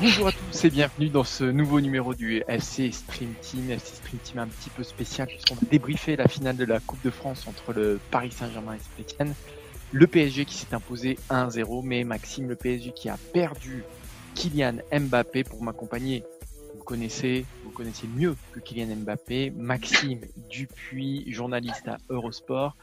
Bonjour 0.00 0.28
à 0.28 0.32
tous 0.32 0.64
et 0.64 0.70
bienvenue 0.70 1.08
dans 1.08 1.24
ce 1.24 1.42
nouveau 1.42 1.80
numéro 1.80 2.14
du 2.14 2.44
FC 2.46 2.92
Stream 2.92 3.34
Team. 3.42 3.70
FC 3.70 3.96
Stream 3.96 4.20
Team 4.22 4.38
un 4.38 4.46
petit 4.46 4.70
peu 4.70 4.84
spécial 4.84 5.26
puisqu'on 5.26 5.56
va 5.56 5.62
débriefer 5.68 6.14
la 6.14 6.28
finale 6.28 6.56
de 6.56 6.64
la 6.64 6.78
Coupe 6.78 7.02
de 7.02 7.10
France 7.10 7.46
entre 7.48 7.72
le 7.72 7.98
Paris 8.12 8.30
Saint-Germain 8.30 8.74
et 8.74 8.78
Saint-Etienne. 8.78 9.34
Le 9.90 10.06
PSG 10.06 10.44
qui 10.44 10.54
s'est 10.54 10.72
imposé 10.72 11.18
1-0, 11.30 11.82
mais 11.84 12.04
Maxime, 12.04 12.48
le 12.48 12.54
PSG 12.54 12.92
qui 12.92 13.08
a 13.08 13.16
perdu 13.32 13.82
Kylian 14.36 14.76
Mbappé 14.92 15.42
pour 15.42 15.62
m'accompagner. 15.62 16.24
Vous 16.76 16.84
connaissez, 16.84 17.44
vous 17.64 17.70
connaissez 17.70 18.06
mieux 18.06 18.36
que 18.52 18.60
Kylian 18.60 18.94
Mbappé, 18.96 19.50
Maxime 19.56 20.20
Dupuis, 20.48 21.24
journaliste 21.32 21.88
à 21.88 21.98
Eurosport. 22.08 22.76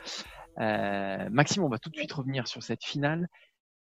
Euh, 0.59 1.27
Maxime, 1.30 1.64
on 1.64 1.70
va 1.70 1.80
tout 1.80 1.90
de 1.90 1.95
suite 1.95 2.12
revenir 2.12 2.48
sur 2.48 2.64
cette 2.64 2.84
finale. 2.84 3.27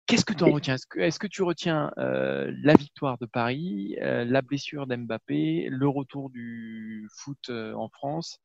Qu'est-ce 0.06 0.26
que 0.26 0.34
tu 0.34 0.44
en 0.44 0.52
retiens? 0.52 0.76
Est-ce 0.98 1.18
que, 1.18 1.28
tu 1.28 1.44
retiens 1.44 1.92
euh, 1.98 2.52
la 2.62 2.74
victoire 2.74 3.18
de 3.20 3.26
Paris, 3.26 3.96
euh, 4.02 4.26
la 4.26 4.42
blessure 4.42 4.86
d'Mbappé, 4.86 5.68
le 5.70 5.88
retour 5.88 6.30
du 6.30 7.08
foot 7.18 7.50
en 7.50 7.88
France? 7.88 8.40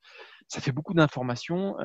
Ça 0.46 0.60
fait 0.60 0.70
beaucoup 0.70 0.94
d'informations. 0.94 1.76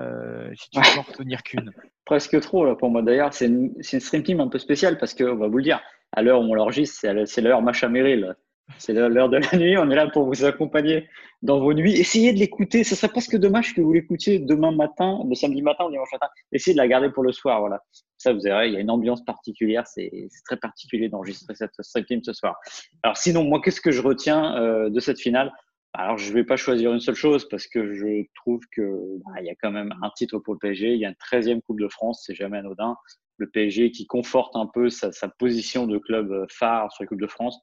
si 0.53 0.69
tu 0.69 0.79
peux 0.79 0.99
en 0.99 1.01
retenir 1.01 1.41
qu'une. 1.41 1.71
Presque 2.05 2.39
trop 2.39 2.65
là 2.65 2.75
pour 2.75 2.91
moi. 2.91 3.01
D'ailleurs, 3.01 3.33
c'est 3.33 3.47
une, 3.47 3.73
une, 3.75 3.99
stream 3.99 4.21
team 4.21 4.41
un 4.41 4.47
peu 4.47 4.59
spéciale 4.59 4.99
parce 4.99 5.15
qu'on 5.15 5.35
va 5.35 5.47
vous 5.47 5.57
le 5.57 5.63
dire, 5.63 5.81
à 6.11 6.21
l'heure 6.21 6.41
où 6.41 6.43
on 6.43 6.53
l'enregistre, 6.53 7.07
c'est 7.25 7.41
l'heure 7.41 7.63
Macha 7.63 7.89
Merrill. 7.89 8.35
C'est 8.77 8.93
l'heure 8.93 9.29
de 9.29 9.37
la 9.37 9.57
nuit, 9.57 9.77
on 9.77 9.89
est 9.89 9.95
là 9.95 10.07
pour 10.07 10.25
vous 10.25 10.45
accompagner 10.45 11.07
dans 11.41 11.59
vos 11.59 11.73
nuits. 11.73 11.93
Essayez 11.93 12.33
de 12.33 12.39
l'écouter, 12.39 12.83
ce 12.83 12.95
serait 12.95 13.09
presque 13.09 13.35
dommage 13.35 13.73
que 13.73 13.81
vous 13.81 13.91
l'écoutiez 13.91 14.39
demain 14.39 14.71
matin, 14.71 15.19
le 15.27 15.35
samedi 15.35 15.61
matin 15.61 15.85
ou 15.85 15.91
dimanche 15.91 16.11
matin. 16.11 16.27
Essayez 16.51 16.73
de 16.73 16.77
la 16.77 16.87
garder 16.87 17.09
pour 17.09 17.23
le 17.23 17.31
soir, 17.31 17.59
voilà. 17.59 17.81
Ça, 18.17 18.31
vous 18.31 18.39
verrez, 18.39 18.67
il 18.67 18.73
y 18.73 18.77
a 18.77 18.79
une 18.79 18.89
ambiance 18.89 19.23
particulière, 19.25 19.85
c'est 19.85 20.11
très 20.45 20.57
particulier 20.57 21.09
d'enregistrer 21.09 21.55
cette 21.55 21.73
stream 21.81 22.23
ce 22.23 22.33
soir. 22.33 22.55
Alors 23.03 23.17
sinon, 23.17 23.43
moi, 23.43 23.61
qu'est-ce 23.61 23.81
que 23.81 23.91
je 23.91 24.01
retiens 24.01 24.57
euh, 24.57 24.89
de 24.89 24.99
cette 24.99 25.19
finale? 25.19 25.51
Alors, 25.95 26.17
je 26.17 26.29
ne 26.29 26.33
vais 26.33 26.43
pas 26.43 26.55
choisir 26.55 26.91
une 26.91 27.01
seule 27.01 27.15
chose 27.15 27.47
parce 27.49 27.67
que 27.67 27.93
je 27.93 28.25
trouve 28.35 28.61
que 28.71 29.19
bah, 29.25 29.41
il 29.41 29.45
y 29.45 29.49
a 29.49 29.55
quand 29.61 29.71
même 29.71 29.93
un 30.01 30.09
titre 30.15 30.39
pour 30.39 30.53
le 30.53 30.59
PSG. 30.59 30.93
Il 30.93 30.99
y 30.99 31.05
a 31.05 31.09
une 31.09 31.15
13e 31.15 31.61
Coupe 31.61 31.79
de 31.79 31.87
France, 31.87 32.23
c'est 32.25 32.33
jamais 32.33 32.57
anodin. 32.57 32.95
Le 33.37 33.49
PSG 33.49 33.91
qui 33.91 34.07
conforte 34.07 34.55
un 34.55 34.67
peu 34.73 34.89
sa, 34.89 35.11
sa 35.11 35.27
position 35.27 35.85
de 35.85 35.97
club 35.97 36.45
phare 36.49 36.91
sur 36.91 37.03
la 37.03 37.07
Coupe 37.07 37.21
de 37.21 37.27
France. 37.27 37.59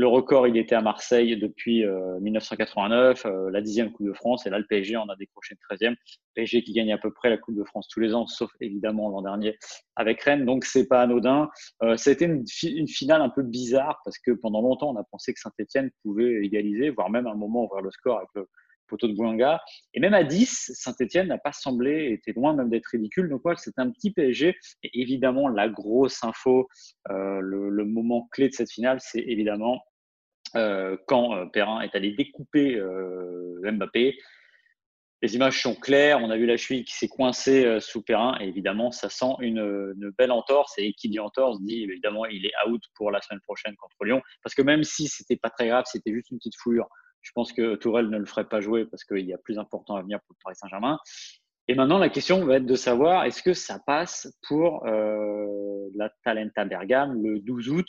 Le 0.00 0.06
record, 0.06 0.48
il 0.48 0.56
était 0.56 0.74
à 0.74 0.80
Marseille 0.80 1.36
depuis 1.36 1.84
1989, 2.22 3.26
euh, 3.26 3.28
euh, 3.28 3.50
la 3.50 3.60
dixième 3.60 3.92
Coupe 3.92 4.06
de 4.06 4.14
France, 4.14 4.46
et 4.46 4.50
là, 4.50 4.58
le 4.58 4.64
PSG 4.64 4.96
en 4.96 5.06
a 5.10 5.16
décroché 5.16 5.52
une 5.52 5.58
treizième. 5.58 5.94
PSG 6.32 6.62
qui 6.62 6.72
gagne 6.72 6.90
à 6.90 6.96
peu 6.96 7.12
près 7.12 7.28
la 7.28 7.36
Coupe 7.36 7.54
de 7.54 7.64
France 7.64 7.86
tous 7.86 8.00
les 8.00 8.14
ans, 8.14 8.26
sauf 8.26 8.50
évidemment 8.62 9.10
l'an 9.10 9.20
dernier 9.20 9.58
avec 9.96 10.22
Rennes, 10.22 10.46
donc 10.46 10.64
c'est 10.64 10.88
pas 10.88 11.02
anodin. 11.02 11.50
Euh, 11.82 11.98
C'était 11.98 12.24
une, 12.24 12.46
une, 12.62 12.88
finale 12.88 13.20
un 13.20 13.28
peu 13.28 13.42
bizarre 13.42 14.00
parce 14.02 14.18
que 14.18 14.30
pendant 14.30 14.62
longtemps, 14.62 14.88
on 14.88 14.96
a 14.96 15.04
pensé 15.04 15.34
que 15.34 15.40
Saint-Etienne 15.40 15.90
pouvait 16.02 16.46
égaliser, 16.46 16.88
voire 16.88 17.10
même 17.10 17.26
à 17.26 17.32
un 17.32 17.36
moment 17.36 17.64
ouvrir 17.64 17.82
le 17.82 17.90
score 17.90 18.16
avec 18.16 18.30
le 18.36 18.48
poteau 18.88 19.06
de 19.06 19.12
Bouanga. 19.12 19.60
Et 19.92 20.00
même 20.00 20.14
à 20.14 20.24
10, 20.24 20.72
Saint-Etienne 20.74 21.28
n'a 21.28 21.36
pas 21.36 21.52
semblé, 21.52 22.10
était 22.12 22.32
loin 22.32 22.54
même 22.54 22.70
d'être 22.70 22.86
ridicule. 22.86 23.28
Donc 23.28 23.42
voilà, 23.42 23.58
c'est 23.58 23.78
un 23.78 23.90
petit 23.90 24.12
PSG. 24.12 24.56
Et 24.82 25.00
évidemment, 25.00 25.48
la 25.48 25.68
grosse 25.68 26.24
info, 26.24 26.68
euh, 27.10 27.40
le, 27.40 27.68
le, 27.68 27.84
moment 27.84 28.28
clé 28.32 28.48
de 28.48 28.54
cette 28.54 28.70
finale, 28.70 28.98
c'est 29.00 29.20
évidemment 29.20 29.82
euh, 30.56 30.96
quand 31.06 31.34
euh, 31.34 31.46
Perrin 31.46 31.80
est 31.80 31.94
allé 31.94 32.12
découper 32.12 32.76
euh, 32.76 33.60
Mbappé. 33.62 34.18
Les 35.22 35.34
images 35.34 35.60
sont 35.62 35.74
claires. 35.74 36.18
On 36.22 36.30
a 36.30 36.36
vu 36.36 36.46
la 36.46 36.56
cheville 36.56 36.84
qui 36.84 36.94
s'est 36.94 37.08
coincée 37.08 37.78
sous 37.78 38.00
Perrin. 38.00 38.38
Évidemment, 38.40 38.90
ça 38.90 39.10
sent 39.10 39.34
une, 39.40 39.92
belle 40.16 40.32
entorse. 40.32 40.72
Et 40.78 40.94
qui 40.94 41.10
dit 41.10 41.20
entorse 41.20 41.60
dit 41.60 41.82
évidemment 41.82 42.24
il 42.24 42.46
est 42.46 42.52
out 42.66 42.82
pour 42.94 43.10
la 43.10 43.20
semaine 43.20 43.40
prochaine 43.42 43.76
contre 43.76 44.02
Lyon. 44.02 44.22
Parce 44.42 44.54
que 44.54 44.62
même 44.62 44.82
si 44.82 45.08
c'était 45.08 45.36
pas 45.36 45.50
très 45.50 45.68
grave, 45.68 45.84
c'était 45.86 46.10
juste 46.10 46.30
une 46.30 46.38
petite 46.38 46.56
fouillure. 46.56 46.88
Je 47.20 47.32
pense 47.34 47.52
que 47.52 47.74
Tourelle 47.74 48.08
ne 48.08 48.16
le 48.16 48.24
ferait 48.24 48.48
pas 48.48 48.62
jouer 48.62 48.86
parce 48.86 49.04
qu'il 49.04 49.26
y 49.26 49.34
a 49.34 49.38
plus 49.38 49.58
important 49.58 49.96
à 49.96 50.00
venir 50.00 50.20
pour 50.26 50.36
Paris 50.42 50.56
Saint-Germain. 50.56 50.98
Et 51.68 51.74
maintenant, 51.74 51.98
la 51.98 52.08
question 52.08 52.44
va 52.44 52.56
être 52.56 52.66
de 52.66 52.74
savoir 52.74 53.24
est-ce 53.26 53.42
que 53.42 53.52
ça 53.52 53.78
passe 53.78 54.36
pour 54.48 54.86
euh, 54.86 55.88
la 55.94 56.10
Talenta 56.24 56.64
Bergame 56.64 57.22
le 57.22 57.38
12 57.38 57.68
août? 57.68 57.86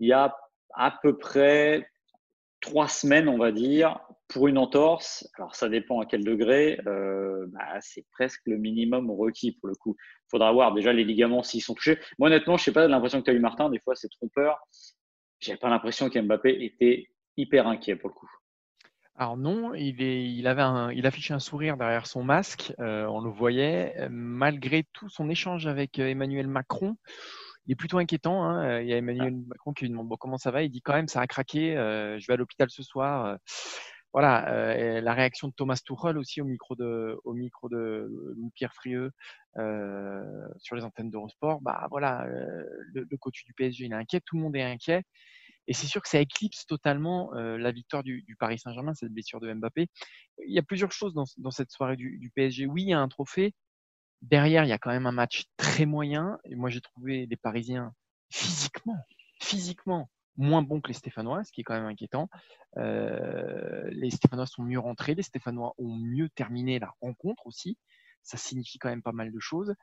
Il 0.00 0.08
y 0.08 0.12
a 0.12 0.36
à 0.74 0.90
peu 1.02 1.16
près 1.16 1.88
trois 2.60 2.88
semaines, 2.88 3.28
on 3.28 3.38
va 3.38 3.52
dire, 3.52 4.00
pour 4.28 4.48
une 4.48 4.58
entorse. 4.58 5.28
Alors, 5.36 5.54
ça 5.54 5.68
dépend 5.68 6.00
à 6.00 6.06
quel 6.06 6.24
degré. 6.24 6.80
Euh, 6.86 7.46
bah, 7.48 7.78
c'est 7.80 8.06
presque 8.10 8.42
le 8.46 8.56
minimum 8.56 9.10
requis 9.10 9.52
pour 9.52 9.68
le 9.68 9.74
coup. 9.74 9.96
Il 9.98 10.30
faudra 10.30 10.50
voir 10.52 10.72
déjà 10.72 10.92
les 10.92 11.04
ligaments 11.04 11.42
s'ils 11.42 11.62
sont 11.62 11.74
touchés. 11.74 11.98
Moi, 12.18 12.28
honnêtement, 12.28 12.56
je 12.56 12.64
sais 12.64 12.72
pas 12.72 12.88
l'impression 12.88 13.20
que 13.20 13.26
tu 13.26 13.30
as 13.30 13.34
eu, 13.34 13.40
Martin. 13.40 13.68
Des 13.68 13.80
fois, 13.80 13.94
c'est 13.94 14.08
trompeur. 14.08 14.58
J'ai 15.40 15.56
pas 15.56 15.68
l'impression 15.68 16.08
qu'Mbappé 16.08 16.64
était 16.64 17.08
hyper 17.36 17.66
inquiet 17.66 17.96
pour 17.96 18.08
le 18.08 18.14
coup. 18.14 18.30
Alors 19.16 19.36
non, 19.36 19.74
il, 19.74 20.46
avait 20.48 20.96
il 20.96 21.06
affichait 21.06 21.34
un 21.34 21.38
sourire 21.38 21.76
derrière 21.76 22.06
son 22.08 22.24
masque, 22.24 22.72
euh, 22.80 23.04
on 23.06 23.20
le 23.20 23.30
voyait. 23.30 24.08
Malgré 24.10 24.84
tout 24.92 25.08
son 25.08 25.28
échange 25.28 25.68
avec 25.68 26.00
euh, 26.00 26.08
Emmanuel 26.08 26.48
Macron, 26.48 26.96
il 27.66 27.72
est 27.72 27.76
plutôt 27.76 27.98
inquiétant. 27.98 28.44
Hein. 28.44 28.80
Il 28.80 28.88
y 28.88 28.92
a 28.92 28.96
Emmanuel 28.96 29.34
ah. 29.36 29.44
Macron 29.48 29.72
qui 29.72 29.84
lui 29.84 29.90
demande 29.90 30.08
bon, 30.08 30.16
comment 30.16 30.38
ça 30.38 30.50
va? 30.50 30.62
Il 30.62 30.70
dit 30.70 30.82
quand 30.82 30.94
même 30.94 31.08
ça 31.08 31.20
a 31.20 31.26
craqué. 31.26 31.76
Euh, 31.76 32.18
je 32.18 32.26
vais 32.26 32.34
à 32.34 32.36
l'hôpital 32.36 32.70
ce 32.70 32.82
soir. 32.82 33.26
Euh. 33.26 33.36
voilà. 34.12 34.48
Euh, 34.52 35.00
la 35.00 35.14
réaction 35.14 35.48
de 35.48 35.54
Thomas 35.54 35.80
Tuchel 35.84 36.18
aussi 36.18 36.40
au 36.40 36.44
micro 36.44 36.74
de 36.76 37.18
au 37.24 37.32
micro 37.32 37.68
de 37.68 38.10
Pierre 38.54 38.74
Frieux 38.74 39.10
sur 39.56 40.76
les 40.76 40.84
antennes 40.84 41.10
d'Eurosport. 41.10 41.60
Bah 41.62 41.86
voilà, 41.90 42.26
le, 42.26 43.06
le, 43.08 43.16
coach 43.16 43.44
du 43.44 43.54
PSG 43.54 43.86
il 43.86 43.92
est 43.92 43.96
inquiet. 43.96 44.20
Tout 44.24 44.36
le 44.36 44.42
monde 44.42 44.56
est 44.56 44.62
inquiet. 44.62 45.02
Et 45.66 45.72
c'est 45.72 45.86
sûr 45.86 46.02
que 46.02 46.08
ça 46.10 46.20
éclipse 46.20 46.66
totalement 46.66 47.32
la 47.32 47.72
victoire 47.72 48.02
du, 48.02 48.22
du 48.22 48.36
Paris 48.36 48.58
Saint-Germain, 48.58 48.92
cette 48.92 49.12
blessure 49.12 49.40
de 49.40 49.50
Mbappé. 49.52 49.88
Il 50.46 50.52
y 50.52 50.58
a 50.58 50.62
plusieurs 50.62 50.92
choses 50.92 51.14
dans, 51.14 51.24
dans 51.38 51.50
cette 51.50 51.70
soirée 51.70 51.96
du, 51.96 52.18
du, 52.18 52.30
PSG. 52.30 52.66
Oui, 52.66 52.82
il 52.82 52.88
y 52.88 52.92
a 52.92 53.00
un 53.00 53.08
trophée, 53.08 53.54
Derrière, 54.24 54.64
il 54.64 54.68
y 54.68 54.72
a 54.72 54.78
quand 54.78 54.90
même 54.90 55.06
un 55.06 55.12
match 55.12 55.44
très 55.58 55.84
moyen. 55.84 56.38
Et 56.44 56.54
moi, 56.54 56.70
j'ai 56.70 56.80
trouvé 56.80 57.26
les 57.26 57.36
Parisiens 57.36 57.92
physiquement, 58.30 58.96
physiquement 59.40 60.08
moins 60.36 60.62
bons 60.62 60.80
que 60.80 60.88
les 60.88 60.94
Stéphanois, 60.94 61.44
ce 61.44 61.52
qui 61.52 61.60
est 61.60 61.64
quand 61.64 61.74
même 61.74 61.84
inquiétant. 61.84 62.30
Euh, 62.78 63.86
les 63.90 64.10
Stéphanois 64.10 64.46
sont 64.46 64.62
mieux 64.62 64.78
rentrés, 64.78 65.14
les 65.14 65.22
Stéphanois 65.22 65.74
ont 65.76 65.94
mieux 65.94 66.30
terminé 66.30 66.78
la 66.78 66.92
rencontre 67.02 67.46
aussi. 67.46 67.76
Ça 68.22 68.38
signifie 68.38 68.78
quand 68.78 68.88
même 68.88 69.02
pas 69.02 69.12
mal 69.12 69.30
de 69.30 69.40
choses. 69.40 69.74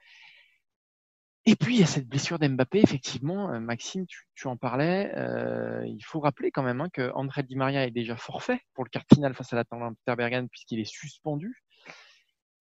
Et 1.46 1.56
puis, 1.56 1.76
il 1.76 1.80
y 1.80 1.84
a 1.84 1.88
cette 1.88 2.08
blessure 2.08 2.40
d'Mbappé, 2.40 2.80
effectivement. 2.80 3.52
Euh, 3.54 3.60
Maxime, 3.60 4.06
tu, 4.08 4.48
en 4.48 4.58
parlais. 4.58 5.12
Euh, 5.16 5.86
il 5.86 6.04
faut 6.04 6.20
rappeler 6.20 6.50
quand 6.50 6.64
même 6.64 6.82
hein, 6.82 6.90
que 6.92 7.12
André 7.14 7.44
Di 7.44 7.56
Maria 7.56 7.86
est 7.86 7.92
déjà 7.92 8.18
forfait 8.18 8.60
pour 8.74 8.84
le 8.86 8.90
quart 8.90 9.06
final 9.14 9.36
face 9.36 9.54
à 9.54 9.56
la 9.56 9.66
Peter 9.66 10.16
Bergen 10.16 10.50
puisqu'il 10.50 10.80
est 10.80 10.92
suspendu. 10.92 11.64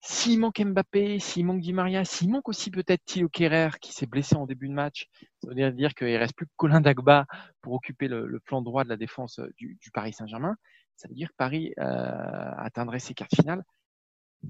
S'il 0.03 0.39
manque 0.39 0.59
Mbappé, 0.59 1.19
s'il 1.19 1.45
manque 1.45 1.61
Di 1.61 1.73
Maria, 1.73 2.03
s'il 2.05 2.31
manque 2.31 2.49
aussi 2.49 2.71
peut-être 2.71 3.05
Thilo 3.05 3.29
Kerrer 3.29 3.69
qui 3.79 3.93
s'est 3.93 4.07
blessé 4.07 4.35
en 4.35 4.47
début 4.47 4.67
de 4.67 4.73
match, 4.73 5.07
ça 5.43 5.49
veut 5.53 5.71
dire 5.71 5.93
qu'il 5.93 6.15
reste 6.17 6.35
plus 6.35 6.47
que 6.47 6.51
Colin 6.57 6.81
Dagba 6.81 7.27
pour 7.61 7.73
occuper 7.73 8.07
le, 8.07 8.25
le, 8.25 8.39
flanc 8.39 8.63
droit 8.63 8.83
de 8.83 8.89
la 8.89 8.97
défense 8.97 9.37
euh, 9.37 9.47
du, 9.57 9.77
Paris 9.93 10.13
Saint-Germain. 10.13 10.55
Ça 10.95 11.07
veut 11.07 11.13
dire 11.13 11.29
que 11.29 11.35
Paris 11.37 11.73
euh, 11.79 12.51
atteindrait 12.57 12.99
ses 12.99 13.13
cartes 13.13 13.35
finales 13.35 13.63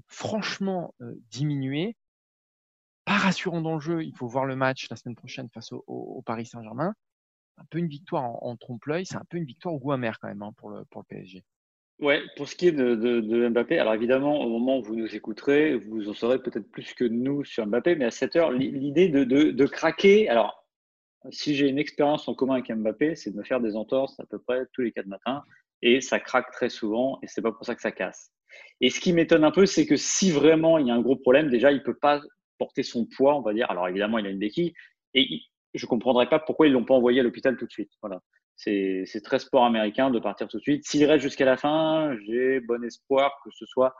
franchement 0.07 0.93
euh, 1.01 1.15
diminuées. 1.29 1.97
Pas 3.03 3.17
rassurant 3.17 3.61
dans 3.61 3.73
le 3.73 3.81
jeu, 3.81 4.05
il 4.05 4.15
faut 4.15 4.27
voir 4.27 4.45
le 4.45 4.55
match 4.55 4.87
la 4.89 4.95
semaine 4.95 5.15
prochaine 5.15 5.49
face 5.49 5.73
au, 5.73 6.23
Paris 6.25 6.45
Saint-Germain. 6.45 6.93
Un 7.57 7.65
peu 7.65 7.79
une 7.79 7.87
victoire 7.87 8.23
en, 8.23 8.39
en 8.41 8.55
trompe-l'œil, 8.55 9.05
c'est 9.05 9.17
un 9.17 9.25
peu 9.29 9.37
une 9.37 9.45
victoire 9.45 9.75
au 9.75 9.79
goût 9.79 9.91
amer 9.91 10.17
quand 10.19 10.29
même 10.29 10.43
hein, 10.43 10.53
pour, 10.55 10.69
le, 10.69 10.85
pour 10.85 11.01
le 11.01 11.05
PSG. 11.07 11.43
Ouais, 12.01 12.23
pour 12.35 12.47
ce 12.49 12.55
qui 12.55 12.67
est 12.67 12.71
de, 12.71 13.49
Mbappé, 13.49 13.77
alors 13.77 13.93
évidemment, 13.93 14.41
au 14.41 14.49
moment 14.49 14.79
où 14.79 14.83
vous 14.83 14.95
nous 14.95 15.15
écouterez, 15.15 15.75
vous 15.75 16.09
en 16.09 16.13
saurez 16.13 16.41
peut-être 16.41 16.69
plus 16.71 16.93
que 16.95 17.03
nous 17.03 17.43
sur 17.43 17.65
Mbappé, 17.67 17.95
mais 17.95 18.05
à 18.05 18.11
cette 18.11 18.35
heure, 18.35 18.51
l'idée 18.51 19.07
de, 19.07 19.65
craquer, 19.67 20.27
alors 20.27 20.65
si 21.29 21.53
j'ai 21.53 21.67
une 21.67 21.77
expérience 21.77 22.27
en 22.27 22.33
commun 22.33 22.55
avec 22.55 22.71
Mbappé, 22.71 23.15
c'est 23.15 23.29
de 23.29 23.37
me 23.37 23.43
faire 23.43 23.61
des 23.61 23.75
entorses 23.75 24.19
à 24.19 24.25
peu 24.25 24.39
près 24.39 24.65
tous 24.73 24.81
les 24.81 24.91
quatre 24.91 25.05
matins, 25.05 25.43
et 25.83 26.01
ça 26.01 26.19
craque 26.19 26.51
très 26.51 26.69
souvent, 26.69 27.19
et 27.21 27.27
c'est 27.27 27.41
pas 27.41 27.51
pour 27.51 27.65
ça 27.65 27.75
que 27.75 27.81
ça 27.81 27.91
casse. 27.91 28.31
Et 28.81 28.89
ce 28.89 28.99
qui 28.99 29.13
m'étonne 29.13 29.43
un 29.43 29.51
peu, 29.51 29.67
c'est 29.67 29.85
que 29.85 29.95
si 29.95 30.31
vraiment 30.31 30.79
il 30.79 30.87
y 30.87 30.91
a 30.91 30.95
un 30.95 31.01
gros 31.01 31.15
problème, 31.15 31.49
déjà, 31.49 31.71
il 31.71 31.83
peut 31.83 31.97
pas 31.97 32.21
porter 32.57 32.83
son 32.83 33.05
poids, 33.05 33.35
on 33.37 33.41
va 33.41 33.53
dire. 33.53 33.69
Alors 33.69 33.87
évidemment, 33.87 34.17
il 34.17 34.25
a 34.25 34.29
une 34.29 34.39
béquille. 34.39 34.73
Et 35.13 35.41
je 35.73 35.85
ne 35.85 35.89
comprendrais 35.89 36.27
pas 36.27 36.39
pourquoi 36.39 36.67
ils 36.67 36.73
l'ont 36.73 36.85
pas 36.85 36.93
envoyé 36.93 37.19
à 37.19 37.23
l'hôpital 37.23 37.57
tout 37.57 37.65
de 37.65 37.71
suite. 37.71 37.91
Voilà. 38.01 38.21
C'est 38.63 39.21
très 39.23 39.39
sport 39.39 39.65
américain 39.65 40.11
de 40.11 40.19
partir 40.19 40.47
tout 40.47 40.57
de 40.57 40.61
suite. 40.61 40.85
S'il 40.85 41.05
reste 41.05 41.23
jusqu'à 41.23 41.45
la 41.45 41.57
fin, 41.57 42.15
j'ai 42.25 42.59
bon 42.59 42.83
espoir 42.83 43.39
que 43.43 43.49
ce 43.51 43.65
soit 43.65 43.95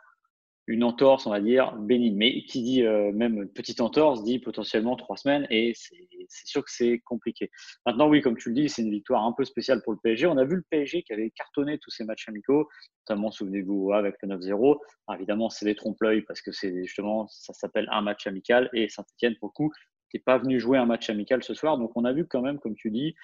une 0.68 0.84
entorse, 0.84 1.26
on 1.26 1.32
va 1.32 1.42
dire, 1.42 1.74
bénigne. 1.74 2.16
Mais 2.16 2.44
qui 2.44 2.62
dit 2.62 2.84
euh, 2.84 3.12
même 3.12 3.50
petite 3.50 3.82
entorse, 3.82 4.24
dit 4.24 4.40
potentiellement 4.40 4.96
trois 4.96 5.18
semaines 5.18 5.48
et 5.50 5.74
c'est 5.76 6.48
sûr 6.48 6.64
que 6.64 6.72
c'est 6.72 7.00
compliqué. 7.00 7.50
Maintenant, 7.86 8.08
oui, 8.08 8.22
comme 8.22 8.38
tu 8.38 8.50
le 8.50 8.56
dis, 8.56 8.70
c'est 8.70 8.82
une 8.84 8.92
victoire 8.92 9.26
un 9.26 9.34
peu 9.34 9.44
spéciale 9.44 9.82
pour 9.84 9.94
le 9.94 10.00
PSG. 10.04 10.28
On 10.28 10.38
a 10.38 10.46
vu 10.46 10.58
le 10.58 10.66
PSG 10.70 11.04
qui 11.04 11.14
avait 11.14 11.32
cartonné 11.32 11.80
tous 11.80 11.90
ses 11.90 12.06
matchs 12.06 12.30
amicaux, 12.30 12.70
notamment, 13.02 13.32
souvenez-vous, 13.32 13.92
avec 13.94 14.16
le 14.22 14.30
9-0. 14.30 14.78
Évidemment, 15.16 15.50
c'est 15.50 15.66
des 15.66 15.76
trompe-l'œil 15.76 16.22
parce 16.22 16.42
que 16.42 16.52
c'est 16.52 16.86
justement, 16.86 17.28
ça 17.28 17.54
s'appelle 17.54 17.88
un 17.92 18.02
match 18.02 18.28
amical 18.28 18.70
et 18.74 18.88
Saint-Etienne, 18.88 19.36
pour 19.40 19.50
le 19.50 19.54
coup, 19.54 19.72
n'est 20.14 20.20
pas 20.20 20.38
venu 20.38 20.60
jouer 20.60 20.78
un 20.78 20.86
match 20.86 21.10
amical 21.10 21.44
ce 21.44 21.54
soir. 21.54 21.78
Donc, 21.78 21.92
on 21.96 22.06
a 22.06 22.14
vu 22.14 22.28
quand 22.28 22.42
même, 22.42 22.60
comme 22.60 22.76
tu 22.76 22.92
dis, 22.92 23.16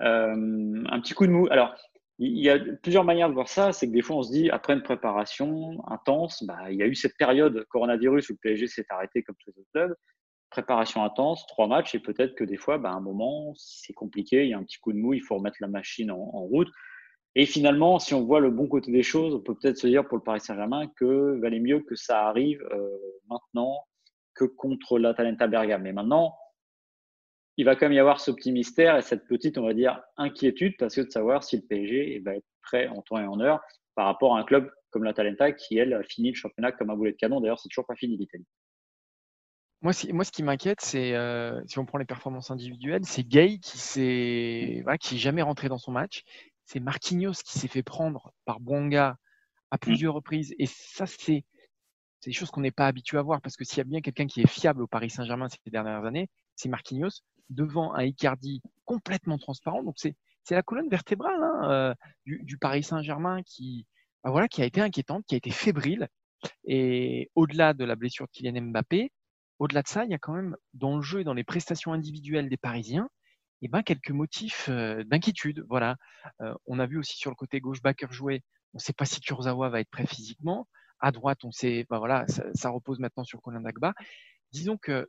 euh, 0.00 0.84
un 0.88 1.00
petit 1.00 1.14
coup 1.14 1.26
de 1.26 1.32
mou. 1.32 1.46
Alors, 1.50 1.74
il 2.18 2.38
y 2.38 2.50
a 2.50 2.58
plusieurs 2.82 3.04
manières 3.04 3.28
de 3.28 3.34
voir 3.34 3.48
ça. 3.48 3.72
C'est 3.72 3.88
que 3.88 3.92
des 3.92 4.02
fois, 4.02 4.16
on 4.16 4.22
se 4.22 4.30
dit, 4.30 4.50
après 4.50 4.74
une 4.74 4.82
préparation 4.82 5.82
intense, 5.88 6.44
bah, 6.44 6.70
il 6.70 6.76
y 6.76 6.82
a 6.82 6.86
eu 6.86 6.94
cette 6.94 7.16
période 7.16 7.64
coronavirus 7.70 8.28
où 8.28 8.32
le 8.34 8.38
PSG 8.42 8.66
s'est 8.66 8.86
arrêté 8.90 9.22
comme 9.22 9.36
tous 9.42 9.50
les 9.50 9.60
autres 9.60 9.70
clubs. 9.72 9.96
Préparation 10.50 11.04
intense, 11.04 11.46
trois 11.46 11.66
matchs, 11.66 11.94
et 11.94 12.00
peut-être 12.00 12.34
que 12.34 12.44
des 12.44 12.56
fois, 12.56 12.76
bah, 12.76 12.90
à 12.90 12.94
un 12.94 13.00
moment, 13.00 13.54
c'est 13.56 13.94
compliqué, 13.94 14.44
il 14.44 14.50
y 14.50 14.54
a 14.54 14.58
un 14.58 14.64
petit 14.64 14.78
coup 14.80 14.92
de 14.92 14.98
mou, 14.98 15.14
il 15.14 15.22
faut 15.22 15.36
remettre 15.36 15.56
la 15.60 15.68
machine 15.68 16.10
en, 16.10 16.42
route. 16.42 16.68
Et 17.36 17.46
finalement, 17.46 17.98
si 17.98 18.12
on 18.12 18.24
voit 18.24 18.40
le 18.40 18.50
bon 18.50 18.66
côté 18.66 18.90
des 18.90 19.04
choses, 19.04 19.34
on 19.34 19.40
peut 19.40 19.54
peut-être 19.54 19.78
se 19.78 19.86
dire 19.86 20.06
pour 20.06 20.18
le 20.18 20.24
Paris 20.24 20.40
Saint-Germain 20.40 20.88
que 20.96 21.40
valait 21.40 21.60
mieux 21.60 21.80
que 21.80 21.94
ça 21.94 22.26
arrive 22.26 22.60
euh, 22.72 22.88
maintenant 23.28 23.84
que 24.34 24.44
contre 24.44 24.98
l'Atalanta 24.98 25.46
Bergame. 25.46 25.82
Mais 25.82 25.92
maintenant, 25.92 26.34
il 27.60 27.64
va 27.64 27.76
quand 27.76 27.84
même 27.84 27.92
y 27.92 27.98
avoir 27.98 28.20
ce 28.20 28.30
petit 28.30 28.52
mystère 28.52 28.96
et 28.96 29.02
cette 29.02 29.26
petite, 29.26 29.58
on 29.58 29.66
va 29.66 29.74
dire, 29.74 30.00
inquiétude 30.16 30.76
parce 30.78 30.94
que 30.94 31.02
de 31.02 31.10
savoir 31.10 31.44
si 31.44 31.56
le 31.56 31.62
PSG 31.62 32.22
va 32.24 32.36
être 32.36 32.46
prêt 32.62 32.88
en 32.88 33.02
temps 33.02 33.18
et 33.18 33.26
en 33.26 33.38
heure 33.38 33.60
par 33.94 34.06
rapport 34.06 34.34
à 34.34 34.40
un 34.40 34.44
club 34.44 34.70
comme 34.88 35.04
la 35.04 35.12
Talenta 35.12 35.52
qui, 35.52 35.76
elle, 35.76 35.92
a 35.92 36.02
fini 36.02 36.30
le 36.30 36.36
championnat 36.36 36.72
comme 36.72 36.88
un 36.88 36.96
boulet 36.96 37.12
de 37.12 37.18
canon. 37.18 37.38
D'ailleurs, 37.38 37.60
c'est 37.60 37.68
toujours 37.68 37.84
pas 37.84 37.96
fini 37.96 38.16
l'Italie. 38.16 38.46
Moi, 39.82 39.92
moi, 40.10 40.24
ce 40.24 40.32
qui 40.32 40.42
m'inquiète, 40.42 40.80
c'est 40.80 41.14
euh, 41.14 41.60
si 41.66 41.78
on 41.78 41.84
prend 41.84 41.98
les 41.98 42.06
performances 42.06 42.50
individuelles, 42.50 43.04
c'est 43.04 43.24
Gay 43.24 43.58
qui 43.58 43.76
s'est, 43.76 44.80
voilà, 44.84 44.96
qui 44.96 45.16
est 45.16 45.18
jamais 45.18 45.42
rentré 45.42 45.68
dans 45.68 45.76
son 45.76 45.92
match. 45.92 46.22
C'est 46.64 46.80
Marquinhos 46.80 47.42
qui 47.44 47.58
s'est 47.58 47.68
fait 47.68 47.82
prendre 47.82 48.32
par 48.46 48.60
Bonga 48.60 49.18
à 49.70 49.76
plusieurs 49.76 50.14
reprises. 50.14 50.54
Et 50.58 50.66
ça, 50.66 51.04
c'est 51.04 51.44
des 52.24 52.32
choses 52.32 52.50
qu'on 52.50 52.62
n'est 52.62 52.70
pas 52.70 52.86
habitué 52.86 53.18
à 53.18 53.22
voir 53.22 53.42
parce 53.42 53.56
que 53.56 53.64
s'il 53.64 53.78
y 53.78 53.80
a 53.82 53.84
bien 53.84 54.00
quelqu'un 54.00 54.26
qui 54.26 54.40
est 54.40 54.48
fiable 54.48 54.82
au 54.82 54.86
Paris 54.86 55.10
Saint-Germain 55.10 55.48
ces 55.50 55.70
dernières 55.70 56.06
années, 56.06 56.30
c'est 56.56 56.70
Marquinhos 56.70 57.20
devant 57.50 57.94
un 57.94 58.04
Icardi 58.04 58.62
complètement 58.84 59.38
transparent. 59.38 59.82
Donc 59.82 59.96
c'est 59.98 60.14
la 60.50 60.62
colonne 60.62 60.88
vertébrale 60.88 61.42
hein, 61.42 61.70
euh, 61.70 61.94
du, 62.24 62.56
Paris 62.58 62.82
Saint-Germain 62.82 63.42
qui, 63.42 63.86
bah 64.24 64.30
voilà, 64.30 64.48
qui 64.48 64.62
a 64.62 64.64
été 64.64 64.80
inquiétante, 64.80 65.24
qui 65.26 65.34
a 65.34 65.38
été 65.38 65.50
fébrile. 65.50 66.08
Et 66.64 67.30
au-delà 67.34 67.74
de 67.74 67.84
la 67.84 67.96
blessure 67.96 68.26
de 68.26 68.30
Kylian 68.32 68.62
Mbappé, 68.62 69.12
au-delà 69.58 69.82
de 69.82 69.88
ça, 69.88 70.04
il 70.04 70.10
y 70.10 70.14
a 70.14 70.18
quand 70.18 70.32
même 70.32 70.56
dans 70.72 70.96
le 70.96 71.02
jeu 71.02 71.20
et 71.20 71.24
dans 71.24 71.34
les 71.34 71.44
prestations 71.44 71.92
individuelles 71.92 72.48
des 72.48 72.56
Parisiens, 72.56 73.10
eh 73.62 73.68
ben, 73.68 73.82
quelques 73.82 74.10
motifs 74.10 74.68
euh, 74.70 75.04
d'inquiétude. 75.04 75.64
Voilà. 75.68 75.96
Euh, 76.40 76.54
on 76.66 76.78
a 76.78 76.86
vu 76.86 76.98
aussi 76.98 77.18
sur 77.18 77.30
le 77.30 77.36
côté 77.36 77.60
gauche 77.60 77.82
Bakker 77.82 78.10
jouer. 78.10 78.42
On 78.72 78.78
ne 78.78 78.80
sait 78.80 78.94
pas 78.94 79.04
si 79.04 79.20
Kurzawa 79.20 79.68
va 79.68 79.80
être 79.80 79.90
prêt 79.90 80.06
physiquement. 80.06 80.66
À 80.98 81.12
droite, 81.12 81.44
on 81.44 81.50
sait, 81.50 81.86
bah 81.90 81.98
voilà, 81.98 82.26
ça, 82.28 82.44
ça 82.54 82.70
repose 82.70 82.98
maintenant 83.00 83.24
sur 83.24 83.40
Colin 83.42 83.60
Dagba. 83.60 83.92
Disons 84.52 84.78
que 84.78 85.08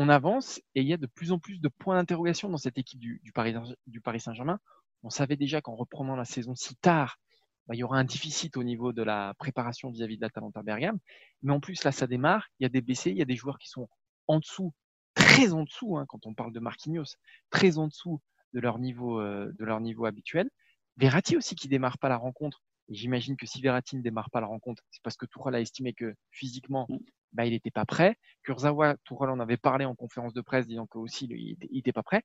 on 0.00 0.08
avance 0.08 0.60
et 0.76 0.82
il 0.82 0.86
y 0.86 0.92
a 0.92 0.96
de 0.96 1.08
plus 1.08 1.32
en 1.32 1.40
plus 1.40 1.60
de 1.60 1.66
points 1.66 1.96
d'interrogation 1.96 2.48
dans 2.48 2.56
cette 2.56 2.78
équipe 2.78 3.00
du, 3.00 3.32
Paris, 3.34 4.20
Saint-Germain. 4.20 4.60
On 5.02 5.10
savait 5.10 5.36
déjà 5.36 5.60
qu'en 5.60 5.74
reprenant 5.74 6.14
la 6.14 6.24
saison 6.24 6.54
si 6.54 6.76
tard, 6.76 7.18
bah, 7.66 7.74
il 7.74 7.78
y 7.78 7.82
aura 7.82 7.98
un 7.98 8.04
déficit 8.04 8.56
au 8.56 8.62
niveau 8.62 8.92
de 8.92 9.02
la 9.02 9.34
préparation 9.38 9.90
vis-à-vis 9.90 10.16
de 10.16 10.20
l'Atalanta 10.20 10.62
Bergame. 10.62 11.00
Mais 11.42 11.52
en 11.52 11.58
plus, 11.58 11.82
là, 11.82 11.90
ça 11.90 12.06
démarre. 12.06 12.46
Il 12.60 12.62
y 12.62 12.66
a 12.66 12.68
des 12.68 12.80
blessés, 12.80 13.10
il 13.10 13.16
y 13.16 13.22
a 13.22 13.24
des 13.24 13.34
joueurs 13.34 13.58
qui 13.58 13.68
sont 13.68 13.88
en 14.28 14.38
dessous, 14.38 14.72
très 15.14 15.52
en 15.52 15.64
dessous, 15.64 15.96
hein, 15.96 16.06
quand 16.08 16.26
on 16.26 16.34
parle 16.34 16.52
de 16.52 16.60
Marquinhos, 16.60 17.16
très 17.50 17.76
en 17.78 17.88
dessous 17.88 18.22
de 18.52 18.60
leur 18.60 18.78
niveau, 18.78 19.20
euh, 19.20 19.52
de 19.58 19.64
leur 19.64 19.80
habituel. 20.06 20.48
Verratti 20.96 21.36
aussi 21.36 21.56
qui 21.56 21.66
démarre 21.66 21.98
pas 21.98 22.08
la 22.08 22.18
rencontre. 22.18 22.62
Et 22.88 22.94
j'imagine 22.94 23.36
que 23.36 23.46
si 23.46 23.60
Verratti 23.60 23.96
ne 23.96 24.02
démarre 24.02 24.30
pas 24.30 24.40
la 24.40 24.46
rencontre, 24.46 24.82
c'est 24.90 25.02
parce 25.02 25.16
que 25.16 25.26
Tourelle 25.26 25.54
a 25.54 25.60
estimé 25.60 25.92
que 25.92 26.14
physiquement, 26.30 26.86
mm 26.88 26.96
bah, 27.32 27.44
il 27.44 27.52
n'était 27.52 27.70
pas 27.70 27.84
prêt. 27.84 28.16
Kurzawa, 28.44 28.96
Tourelle 29.04 29.30
en 29.30 29.40
avait 29.40 29.56
parlé 29.56 29.84
en 29.84 29.94
conférence 29.94 30.32
de 30.34 30.40
presse, 30.40 30.66
disant 30.66 30.86
que 30.86 30.98
aussi 30.98 31.26
il 31.26 31.56
n'était 31.72 31.92
pas 31.92 32.02
prêt. 32.02 32.22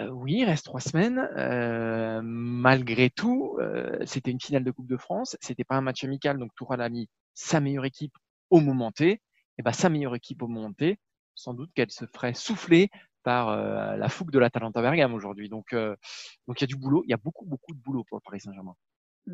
Euh, 0.00 0.08
oui, 0.10 0.38
il 0.40 0.44
reste 0.44 0.66
trois 0.66 0.80
semaines. 0.80 1.18
Euh, 1.36 2.20
malgré 2.22 3.10
tout, 3.10 3.56
euh, 3.60 3.98
c'était 4.04 4.30
une 4.30 4.40
finale 4.40 4.64
de 4.64 4.70
Coupe 4.70 4.88
de 4.88 4.96
France. 4.96 5.36
C'était 5.40 5.64
pas 5.64 5.76
un 5.76 5.80
match 5.80 6.04
amical, 6.04 6.38
donc 6.38 6.54
Tourelle 6.54 6.82
a 6.82 6.88
mis 6.88 7.08
sa 7.34 7.60
meilleure 7.60 7.84
équipe 7.84 8.16
au 8.50 8.60
moment 8.60 8.92
T. 8.92 9.22
Et 9.58 9.62
bah, 9.62 9.72
sa 9.72 9.88
meilleure 9.88 10.14
équipe 10.14 10.42
au 10.42 10.48
moment 10.48 10.72
T, 10.72 10.98
sans 11.34 11.54
doute 11.54 11.70
qu'elle 11.74 11.90
se 11.90 12.04
ferait 12.06 12.34
souffler 12.34 12.90
par 13.22 13.56
la 13.96 14.08
fougue 14.08 14.30
de 14.30 14.38
la 14.38 14.50
Talenta 14.50 14.80
Bergame 14.80 15.12
aujourd'hui. 15.12 15.48
Donc, 15.48 15.74
donc 15.74 16.60
il 16.60 16.62
y 16.62 16.64
a 16.64 16.66
du 16.68 16.76
boulot. 16.76 17.02
Il 17.06 17.10
y 17.10 17.14
a 17.14 17.16
beaucoup, 17.16 17.44
beaucoup 17.44 17.74
de 17.74 17.80
boulot 17.80 18.04
pour 18.04 18.18
le 18.18 18.22
Paris 18.24 18.40
Saint-Germain. 18.40 18.76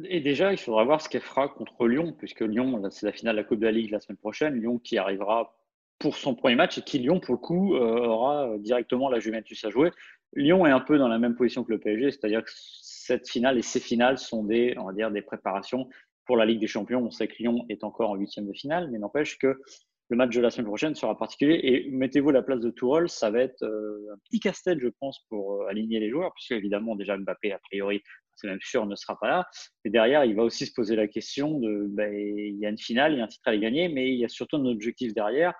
Et 0.04 0.20
déjà, 0.20 0.52
il 0.52 0.58
faudra 0.58 0.84
voir 0.84 1.00
ce 1.00 1.08
qu'elle 1.08 1.22
fera 1.22 1.48
contre 1.48 1.86
Lyon, 1.86 2.14
puisque 2.16 2.40
Lyon, 2.40 2.82
c'est 2.90 3.06
la 3.06 3.12
finale 3.12 3.36
de 3.36 3.40
la 3.40 3.44
Coupe 3.44 3.60
de 3.60 3.66
la 3.66 3.72
Ligue 3.72 3.90
la 3.90 4.00
semaine 4.00 4.16
prochaine. 4.16 4.54
Lyon 4.54 4.78
qui 4.78 4.96
arrivera 4.96 5.54
pour 5.98 6.16
son 6.16 6.34
premier 6.34 6.56
match 6.56 6.78
et 6.78 6.82
qui, 6.82 6.98
Lyon, 6.98 7.20
pour 7.20 7.34
le 7.34 7.38
coup, 7.38 7.76
euh, 7.76 8.06
aura 8.06 8.56
directement 8.58 9.08
la 9.08 9.20
Juventus 9.20 9.64
à 9.64 9.70
jouer. 9.70 9.90
Lyon 10.34 10.66
est 10.66 10.70
un 10.70 10.80
peu 10.80 10.98
dans 10.98 11.08
la 11.08 11.18
même 11.18 11.36
position 11.36 11.62
que 11.62 11.72
le 11.72 11.78
PSG, 11.78 12.10
c'est-à-dire 12.10 12.42
que 12.42 12.50
cette 12.54 13.28
finale 13.28 13.58
et 13.58 13.62
ces 13.62 13.80
finales 13.80 14.18
sont 14.18 14.44
des, 14.44 14.74
on 14.78 14.84
va 14.84 14.92
dire, 14.92 15.10
des 15.10 15.22
préparations 15.22 15.88
pour 16.24 16.36
la 16.36 16.46
Ligue 16.46 16.60
des 16.60 16.66
Champions. 16.66 17.02
On 17.04 17.10
sait 17.10 17.28
que 17.28 17.34
Lyon 17.38 17.66
est 17.68 17.84
encore 17.84 18.10
en 18.10 18.16
huitième 18.16 18.46
de 18.46 18.52
finale, 18.52 18.88
mais 18.90 18.98
n'empêche 18.98 19.38
que 19.38 19.60
le 20.08 20.16
match 20.16 20.34
de 20.34 20.40
la 20.40 20.50
semaine 20.50 20.66
prochaine 20.66 20.94
sera 20.94 21.16
particulier. 21.16 21.60
Et 21.62 21.90
mettez-vous 21.90 22.30
à 22.30 22.32
la 22.32 22.42
place 22.42 22.60
de 22.60 22.70
Tourelle, 22.70 23.08
ça 23.08 23.30
va 23.30 23.40
être 23.40 23.62
euh, 23.62 24.12
un 24.12 24.18
petit 24.24 24.40
casse-tête, 24.40 24.78
je 24.80 24.88
pense, 24.88 25.20
pour 25.28 25.54
euh, 25.54 25.66
aligner 25.68 26.00
les 26.00 26.10
joueurs, 26.10 26.32
puisque 26.34 26.52
évidemment, 26.52 26.96
déjà 26.96 27.16
Mbappé, 27.16 27.52
a 27.52 27.58
priori, 27.58 28.02
c'est 28.42 28.48
même 28.48 28.60
sûr, 28.60 28.84
ne 28.86 28.96
sera 28.96 29.18
pas 29.18 29.28
là. 29.28 29.46
Et 29.84 29.90
derrière, 29.90 30.24
il 30.24 30.34
va 30.34 30.42
aussi 30.42 30.66
se 30.66 30.72
poser 30.72 30.96
la 30.96 31.06
question 31.06 31.58
de, 31.58 31.86
ben, 31.88 32.12
il 32.12 32.58
y 32.58 32.66
a 32.66 32.68
une 32.68 32.78
finale, 32.78 33.12
il 33.12 33.18
y 33.18 33.20
a 33.20 33.24
un 33.24 33.28
titre 33.28 33.48
à 33.48 33.56
gagner, 33.56 33.88
mais 33.88 34.08
il 34.08 34.18
y 34.18 34.24
a 34.24 34.28
surtout 34.28 34.56
un 34.56 34.66
objectif 34.66 35.14
derrière. 35.14 35.54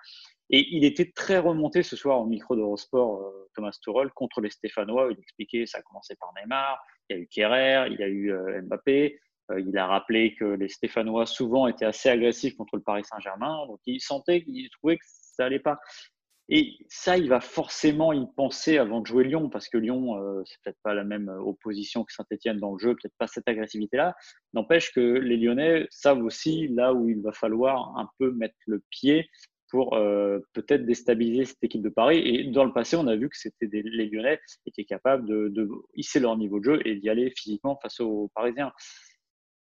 Et 0.49 0.67
il 0.75 0.83
était 0.83 1.11
très 1.15 1.39
remonté 1.39 1.81
ce 1.81 1.95
soir 1.95 2.19
au 2.19 2.25
micro 2.25 2.55
d'Eurosport, 2.55 3.21
euh, 3.21 3.49
Thomas 3.55 3.75
Tuchel, 3.81 4.11
contre 4.11 4.41
les 4.41 4.49
Stéphanois. 4.49 5.09
Il 5.11 5.19
expliquait, 5.19 5.65
ça 5.65 5.79
a 5.79 5.81
commencé 5.81 6.15
par 6.19 6.31
Neymar, 6.35 6.79
il 7.09 7.15
y 7.15 7.19
a 7.19 7.21
eu 7.21 7.27
Kerrer, 7.27 7.87
il 7.91 7.99
y 7.99 8.03
a 8.03 8.07
eu 8.07 8.31
euh, 8.31 8.61
Mbappé. 8.61 9.19
Euh, 9.51 9.59
il 9.59 9.77
a 9.77 9.87
rappelé 9.87 10.35
que 10.35 10.45
les 10.45 10.69
Stéphanois 10.69 11.25
souvent 11.25 11.67
étaient 11.67 11.85
assez 11.85 12.09
agressifs 12.09 12.55
contre 12.55 12.75
le 12.75 12.81
Paris 12.81 13.03
Saint-Germain. 13.03 13.65
Donc 13.67 13.79
il 13.85 13.99
sentait, 13.99 14.43
qu'il 14.43 14.69
trouvait 14.69 14.97
que 14.97 15.05
ça 15.05 15.45
allait 15.45 15.59
pas. 15.59 15.79
Et 16.49 16.77
ça, 16.89 17.17
il 17.17 17.29
va 17.29 17.39
forcément 17.39 18.11
y 18.11 18.25
penser 18.35 18.77
avant 18.77 18.99
de 18.99 19.07
jouer 19.07 19.23
Lyon, 19.23 19.49
parce 19.49 19.69
que 19.69 19.77
Lyon, 19.77 20.17
euh, 20.17 20.41
c'est 20.45 20.57
peut-être 20.61 20.79
pas 20.83 20.93
la 20.93 21.05
même 21.05 21.29
euh, 21.29 21.39
opposition 21.39 22.03
que 22.03 22.11
Saint-Etienne 22.13 22.57
dans 22.57 22.73
le 22.73 22.79
jeu, 22.79 22.95
peut-être 22.95 23.15
pas 23.17 23.27
cette 23.27 23.47
agressivité-là. 23.47 24.13
N'empêche 24.53 24.91
que 24.91 24.99
les 24.99 25.37
Lyonnais 25.37 25.87
savent 25.89 26.23
aussi 26.23 26.67
là 26.67 26.93
où 26.93 27.09
il 27.09 27.21
va 27.21 27.31
falloir 27.31 27.97
un 27.97 28.09
peu 28.19 28.31
mettre 28.31 28.55
le 28.67 28.83
pied 28.89 29.29
pour 29.69 29.95
euh, 29.95 30.39
peut-être 30.53 30.85
déstabiliser 30.85 31.45
cette 31.45 31.63
équipe 31.63 31.81
de 31.81 31.89
Paris. 31.89 32.19
Et 32.19 32.43
dans 32.51 32.65
le 32.65 32.73
passé, 32.73 32.97
on 32.97 33.07
a 33.07 33.15
vu 33.15 33.29
que 33.29 33.37
c'était 33.37 33.67
les 33.71 34.07
Lyonnais 34.07 34.39
étaient 34.67 34.83
capables 34.83 35.27
de, 35.27 35.47
de 35.47 35.67
hisser 35.95 36.19
leur 36.19 36.37
niveau 36.37 36.59
de 36.59 36.65
jeu 36.65 36.81
et 36.85 36.95
d'y 36.95 37.09
aller 37.09 37.33
physiquement 37.35 37.79
face 37.81 37.99
aux 37.99 38.29
Parisiens. 38.35 38.71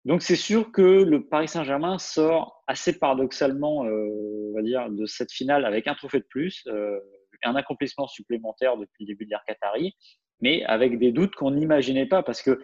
Donc 0.06 0.24
c'est 0.24 0.36
sûr 0.36 0.72
que 0.72 0.82
le 0.82 1.28
Paris 1.28 1.48
Saint-Germain 1.48 2.00
sort 2.00 2.64
assez 2.68 2.98
paradoxalement, 2.98 3.86
euh, 3.86 4.50
on 4.50 4.54
va 4.56 4.64
dire, 4.64 4.90
de 4.90 5.06
cette 5.06 5.32
finale 5.32 5.64
avec 5.64 5.88
un 5.88 5.94
trophée 5.94 6.20
de 6.20 6.26
plus, 6.28 6.64
euh, 6.68 7.00
un 7.44 7.56
accomplissement 7.56 8.08
supplémentaire 8.08 8.78
depuis 8.78 9.06
le 9.06 9.08
début 9.08 9.26
de 9.26 9.30
l'ère 9.30 9.44
Qatari, 9.46 9.96
mais 10.42 10.64
avec 10.66 10.98
des 10.98 11.12
doutes 11.12 11.36
qu'on 11.36 11.52
n'imaginait 11.52 12.08
pas 12.08 12.24
parce 12.24 12.42
que 12.42 12.64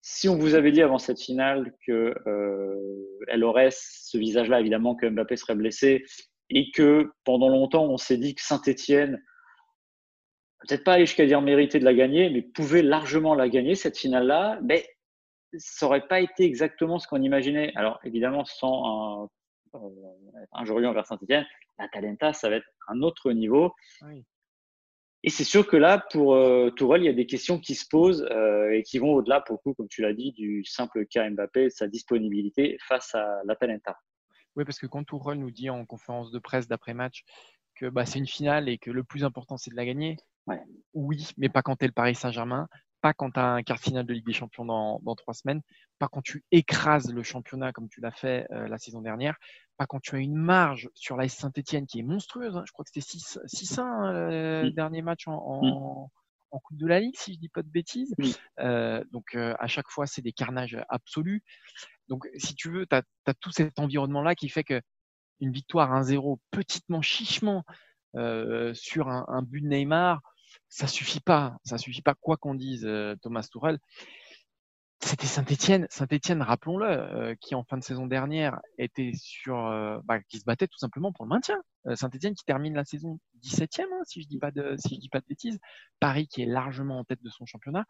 si 0.00 0.28
on 0.28 0.36
vous 0.36 0.54
avait 0.54 0.72
dit 0.72 0.80
avant 0.80 0.98
cette 0.98 1.20
finale 1.20 1.74
que 1.86 2.14
euh, 2.26 3.20
elle 3.26 3.44
aurait 3.44 3.70
ce 3.70 4.16
visage-là, 4.16 4.60
évidemment 4.60 4.94
que 4.94 5.06
Mbappé 5.06 5.36
serait 5.36 5.56
blessé 5.56 6.04
et 6.48 6.70
que 6.70 7.10
pendant 7.24 7.48
longtemps 7.50 7.84
on 7.84 7.98
s'est 7.98 8.16
dit 8.16 8.34
que 8.34 8.42
Saint-Étienne 8.42 9.22
peut-être 10.60 10.84
pas 10.84 10.94
aller 10.94 11.06
jusqu'à 11.06 11.26
dire 11.26 11.42
mériter 11.42 11.78
de 11.78 11.84
la 11.84 11.94
gagner, 11.94 12.30
mais 12.30 12.42
pouvait 12.42 12.82
largement 12.82 13.34
la 13.34 13.48
gagner 13.48 13.74
cette 13.74 13.98
finale-là, 13.98 14.58
mais 14.62 14.86
ça 15.56 15.86
n'aurait 15.86 16.06
pas 16.06 16.20
été 16.20 16.44
exactement 16.44 16.98
ce 16.98 17.06
qu'on 17.06 17.22
imaginait. 17.22 17.72
Alors, 17.74 18.00
évidemment, 18.04 18.44
sans 18.44 19.24
un, 19.24 19.28
euh, 19.74 19.78
un 20.52 20.68
envers 20.68 21.06
Saint-Etienne, 21.06 21.46
la 21.78 21.88
Talenta, 21.88 22.32
ça 22.32 22.48
va 22.48 22.56
être 22.56 22.66
un 22.88 23.02
autre 23.02 23.32
niveau. 23.32 23.74
Et 25.24 25.30
c'est 25.30 25.44
sûr 25.44 25.66
que 25.66 25.76
là, 25.76 26.04
pour 26.12 26.34
euh, 26.34 26.70
Tourelle, 26.70 27.02
il 27.02 27.06
y 27.06 27.10
a 27.10 27.14
des 27.14 27.26
questions 27.26 27.58
qui 27.58 27.74
se 27.74 27.86
posent 27.88 28.26
euh, 28.30 28.70
et 28.70 28.82
qui 28.82 28.98
vont 28.98 29.14
au-delà, 29.14 29.40
pour 29.40 29.54
le 29.54 29.58
coup, 29.58 29.74
comme 29.74 29.88
tu 29.88 30.02
l'as 30.02 30.12
dit, 30.12 30.32
du 30.32 30.64
simple 30.64 31.06
cas 31.06 31.28
Mbappé, 31.28 31.64
de 31.64 31.68
sa 31.70 31.88
disponibilité 31.88 32.78
face 32.86 33.14
à 33.14 33.40
l'Atalanta. 33.44 33.98
Oui, 34.54 34.64
parce 34.64 34.78
que 34.78 34.86
quand 34.86 35.04
Tourelle 35.04 35.38
nous 35.38 35.50
dit 35.50 35.70
en 35.70 35.84
conférence 35.84 36.30
de 36.30 36.38
presse 36.38 36.68
d'après-match 36.68 37.24
que 37.74 37.86
bah, 37.86 38.06
c'est 38.06 38.18
une 38.18 38.26
finale 38.26 38.68
et 38.68 38.78
que 38.78 38.90
le 38.90 39.04
plus 39.04 39.24
important, 39.24 39.56
c'est 39.56 39.70
de 39.70 39.76
la 39.76 39.86
gagner, 39.86 40.16
oui, 40.94 41.28
mais 41.36 41.48
pas 41.48 41.62
quand 41.62 41.76
tu 41.76 41.84
es 41.84 41.88
le 41.88 41.92
Paris 41.92 42.14
Saint-Germain, 42.14 42.68
pas 43.00 43.12
quand 43.12 43.32
tu 43.32 43.40
as 43.40 43.46
un 43.46 43.62
quart 43.62 43.78
final 43.78 44.04
de 44.04 44.12
Ligue 44.12 44.26
des 44.26 44.32
Champions 44.32 44.64
dans, 44.64 45.00
dans, 45.02 45.14
trois 45.14 45.34
semaines, 45.34 45.62
pas 45.98 46.08
quand 46.08 46.22
tu 46.22 46.44
écrases 46.50 47.12
le 47.12 47.22
championnat 47.22 47.72
comme 47.72 47.88
tu 47.88 48.00
l'as 48.00 48.12
fait 48.12 48.46
euh, 48.50 48.68
la 48.68 48.78
saison 48.78 49.00
dernière, 49.00 49.36
pas 49.76 49.86
quand 49.86 50.00
tu 50.00 50.16
as 50.16 50.18
une 50.18 50.34
marge 50.34 50.88
sur 50.94 51.16
la 51.16 51.28
Saint-Etienne 51.28 51.86
qui 51.86 52.00
est 52.00 52.02
monstrueuse. 52.02 52.56
Hein. 52.56 52.64
Je 52.66 52.72
crois 52.72 52.84
que 52.84 52.90
c'était 52.92 53.06
6-1 53.06 53.80
hein, 53.80 54.12
le 54.62 54.70
dernier 54.70 55.02
match 55.02 55.28
en, 55.28 55.34
en, 55.34 56.10
en, 56.50 56.58
Coupe 56.58 56.78
de 56.78 56.86
la 56.86 57.00
Ligue, 57.00 57.16
si 57.16 57.34
je 57.34 57.38
dis 57.38 57.48
pas 57.48 57.62
de 57.62 57.68
bêtises. 57.68 58.14
Euh, 58.58 59.04
donc 59.12 59.34
euh, 59.34 59.54
à 59.58 59.68
chaque 59.68 59.88
fois, 59.88 60.06
c'est 60.06 60.22
des 60.22 60.32
carnages 60.32 60.78
absolus. 60.88 61.42
Donc 62.08 62.26
si 62.36 62.54
tu 62.54 62.70
veux, 62.70 62.86
tu 62.86 62.96
as, 62.96 63.02
as, 63.26 63.34
tout 63.34 63.52
cet 63.52 63.78
environnement-là 63.78 64.34
qui 64.34 64.48
fait 64.48 64.64
que 64.64 64.80
une 65.40 65.52
victoire 65.52 65.92
1-0 65.92 66.38
petitement, 66.50 67.02
chichement 67.02 67.64
euh, 68.16 68.72
sur 68.74 69.08
un, 69.08 69.24
un, 69.28 69.42
but 69.42 69.60
de 69.60 69.68
Neymar, 69.68 70.20
ça 70.68 70.86
suffit 70.86 71.20
pas. 71.20 71.58
Ça 71.64 71.78
suffit 71.78 72.02
pas, 72.02 72.14
quoi 72.14 72.36
qu'on 72.36 72.54
dise, 72.54 72.84
euh, 72.84 73.16
Thomas 73.22 73.46
Tourel. 73.50 73.78
C'était 75.00 75.26
Saint-Etienne, 75.28 75.86
Saint-Etienne, 75.90 76.42
rappelons-le, 76.42 76.86
euh, 76.88 77.34
qui 77.40 77.54
en 77.54 77.62
fin 77.62 77.76
de 77.76 77.84
saison 77.84 78.06
dernière 78.06 78.60
était 78.78 79.12
sur, 79.14 79.66
euh, 79.66 79.98
bah, 80.04 80.20
qui 80.20 80.40
se 80.40 80.44
battait 80.44 80.66
tout 80.66 80.78
simplement 80.78 81.12
pour 81.12 81.24
le 81.24 81.28
maintien. 81.28 81.62
Saint-Etienne 81.94 82.34
qui 82.34 82.44
termine 82.44 82.74
la 82.74 82.84
saison 82.84 83.20
17e, 83.40 83.84
hein, 83.92 84.02
si 84.04 84.22
je 84.22 84.26
dis 84.26 84.38
pas 84.38 84.50
de, 84.50 84.74
si 84.76 84.96
je 84.96 85.00
dis 85.00 85.08
pas 85.08 85.20
de 85.20 85.26
bêtises. 85.28 85.58
Paris 86.00 86.26
qui 86.26 86.42
est 86.42 86.46
largement 86.46 86.98
en 86.98 87.04
tête 87.04 87.22
de 87.22 87.30
son 87.30 87.46
championnat. 87.46 87.86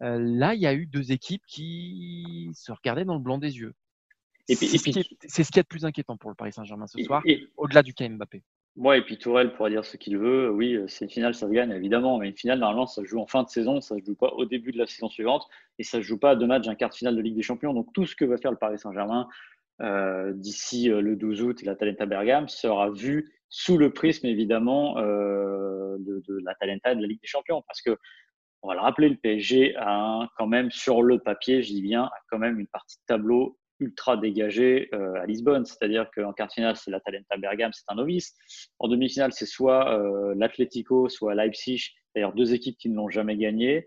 là, 0.00 0.54
il 0.54 0.60
y 0.60 0.66
a 0.66 0.72
eu 0.72 0.86
deux 0.86 1.10
équipes 1.10 1.42
qui 1.48 2.48
se 2.54 2.70
regardaient 2.70 3.04
dans 3.04 3.16
le 3.16 3.20
blanc 3.20 3.38
des 3.38 3.58
yeux. 3.58 3.74
Et 4.48 4.54
c'est 4.54 4.78
ce 4.78 5.50
qui 5.50 5.58
est 5.58 5.62
le 5.62 5.64
plus 5.64 5.84
inquiétant 5.84 6.16
pour 6.16 6.30
le 6.30 6.36
Paris 6.36 6.52
Saint-Germain 6.52 6.86
ce 6.86 7.02
soir, 7.02 7.22
au-delà 7.56 7.82
du 7.82 7.92
cas 7.92 8.08
Mbappé. 8.08 8.44
Moi, 8.76 8.98
et 8.98 9.02
puis 9.02 9.16
Tourelle 9.16 9.54
pourrait 9.54 9.70
dire 9.70 9.84
ce 9.84 9.96
qu'il 9.96 10.18
veut. 10.18 10.50
Oui, 10.50 10.74
euh, 10.74 10.86
c'est 10.86 11.06
une 11.06 11.10
finale, 11.10 11.34
ça 11.34 11.46
se 11.46 11.52
gagne, 11.52 11.70
évidemment. 11.72 12.18
Mais 12.18 12.28
une 12.28 12.36
finale, 12.36 12.58
normalement, 12.58 12.86
ça 12.86 13.00
se 13.00 13.06
joue 13.06 13.20
en 13.20 13.26
fin 13.26 13.42
de 13.42 13.48
saison, 13.48 13.80
ça 13.80 13.94
ne 13.94 14.00
se 14.00 14.04
joue 14.06 14.14
pas 14.14 14.28
au 14.34 14.44
début 14.44 14.70
de 14.70 14.78
la 14.78 14.86
saison 14.86 15.08
suivante. 15.08 15.46
Et 15.78 15.82
ça 15.82 15.98
ne 15.98 16.02
se 16.02 16.08
joue 16.08 16.18
pas 16.18 16.30
à 16.30 16.36
deux 16.36 16.46
matchs, 16.46 16.68
un 16.68 16.74
quart 16.74 16.90
de 16.90 16.94
finale 16.94 17.16
de 17.16 17.22
Ligue 17.22 17.36
des 17.36 17.42
Champions. 17.42 17.72
Donc, 17.72 17.92
tout 17.94 18.04
ce 18.04 18.14
que 18.14 18.26
va 18.26 18.36
faire 18.36 18.50
le 18.50 18.58
Paris 18.58 18.78
Saint-Germain 18.78 19.28
euh, 19.80 20.32
d'ici 20.34 20.90
euh, 20.90 21.00
le 21.00 21.16
12 21.16 21.42
août 21.42 21.62
et 21.62 21.66
la 21.66 21.74
Talenta 21.74 22.06
Bergame 22.06 22.48
sera 22.48 22.90
vu 22.90 23.32
sous 23.48 23.78
le 23.78 23.92
prisme, 23.92 24.26
évidemment, 24.26 24.98
euh, 24.98 25.96
de, 25.98 26.22
de, 26.28 26.38
la 26.44 26.54
Talenta 26.54 26.92
et 26.92 26.96
de 26.96 27.00
la 27.00 27.06
Ligue 27.06 27.20
des 27.20 27.26
Champions. 27.26 27.62
Parce 27.66 27.80
que, 27.80 27.96
on 28.62 28.68
va 28.68 28.74
le 28.74 28.80
rappeler, 28.80 29.08
le 29.08 29.16
PSG 29.16 29.74
a 29.78 30.28
quand 30.36 30.46
même, 30.46 30.70
sur 30.70 31.02
le 31.02 31.18
papier, 31.18 31.62
je 31.62 31.72
dis 31.72 31.82
bien, 31.82 32.04
a 32.04 32.18
quand 32.30 32.38
même 32.38 32.58
une 32.58 32.66
partie 32.66 32.96
de 32.98 33.02
tableau 33.06 33.58
ultra 33.80 34.16
dégagé 34.16 34.88
euh, 34.94 35.20
à 35.20 35.26
Lisbonne. 35.26 35.64
C'est-à-dire 35.64 36.10
qu'en 36.14 36.32
quart 36.32 36.48
de 36.48 36.52
finale, 36.52 36.76
c'est 36.76 36.90
la 36.90 37.00
Talenta 37.00 37.36
Bergame, 37.36 37.72
c'est 37.72 37.84
un 37.88 37.96
novice. 37.96 38.34
En 38.78 38.88
demi-finale, 38.88 39.32
c'est 39.32 39.46
soit 39.46 39.98
euh, 39.98 40.34
l'Atlético, 40.36 41.08
soit 41.08 41.34
Leipzig. 41.34 41.94
D'ailleurs, 42.14 42.32
deux 42.32 42.54
équipes 42.54 42.78
qui 42.78 42.88
ne 42.88 42.96
l'ont 42.96 43.10
jamais 43.10 43.36
gagné. 43.36 43.86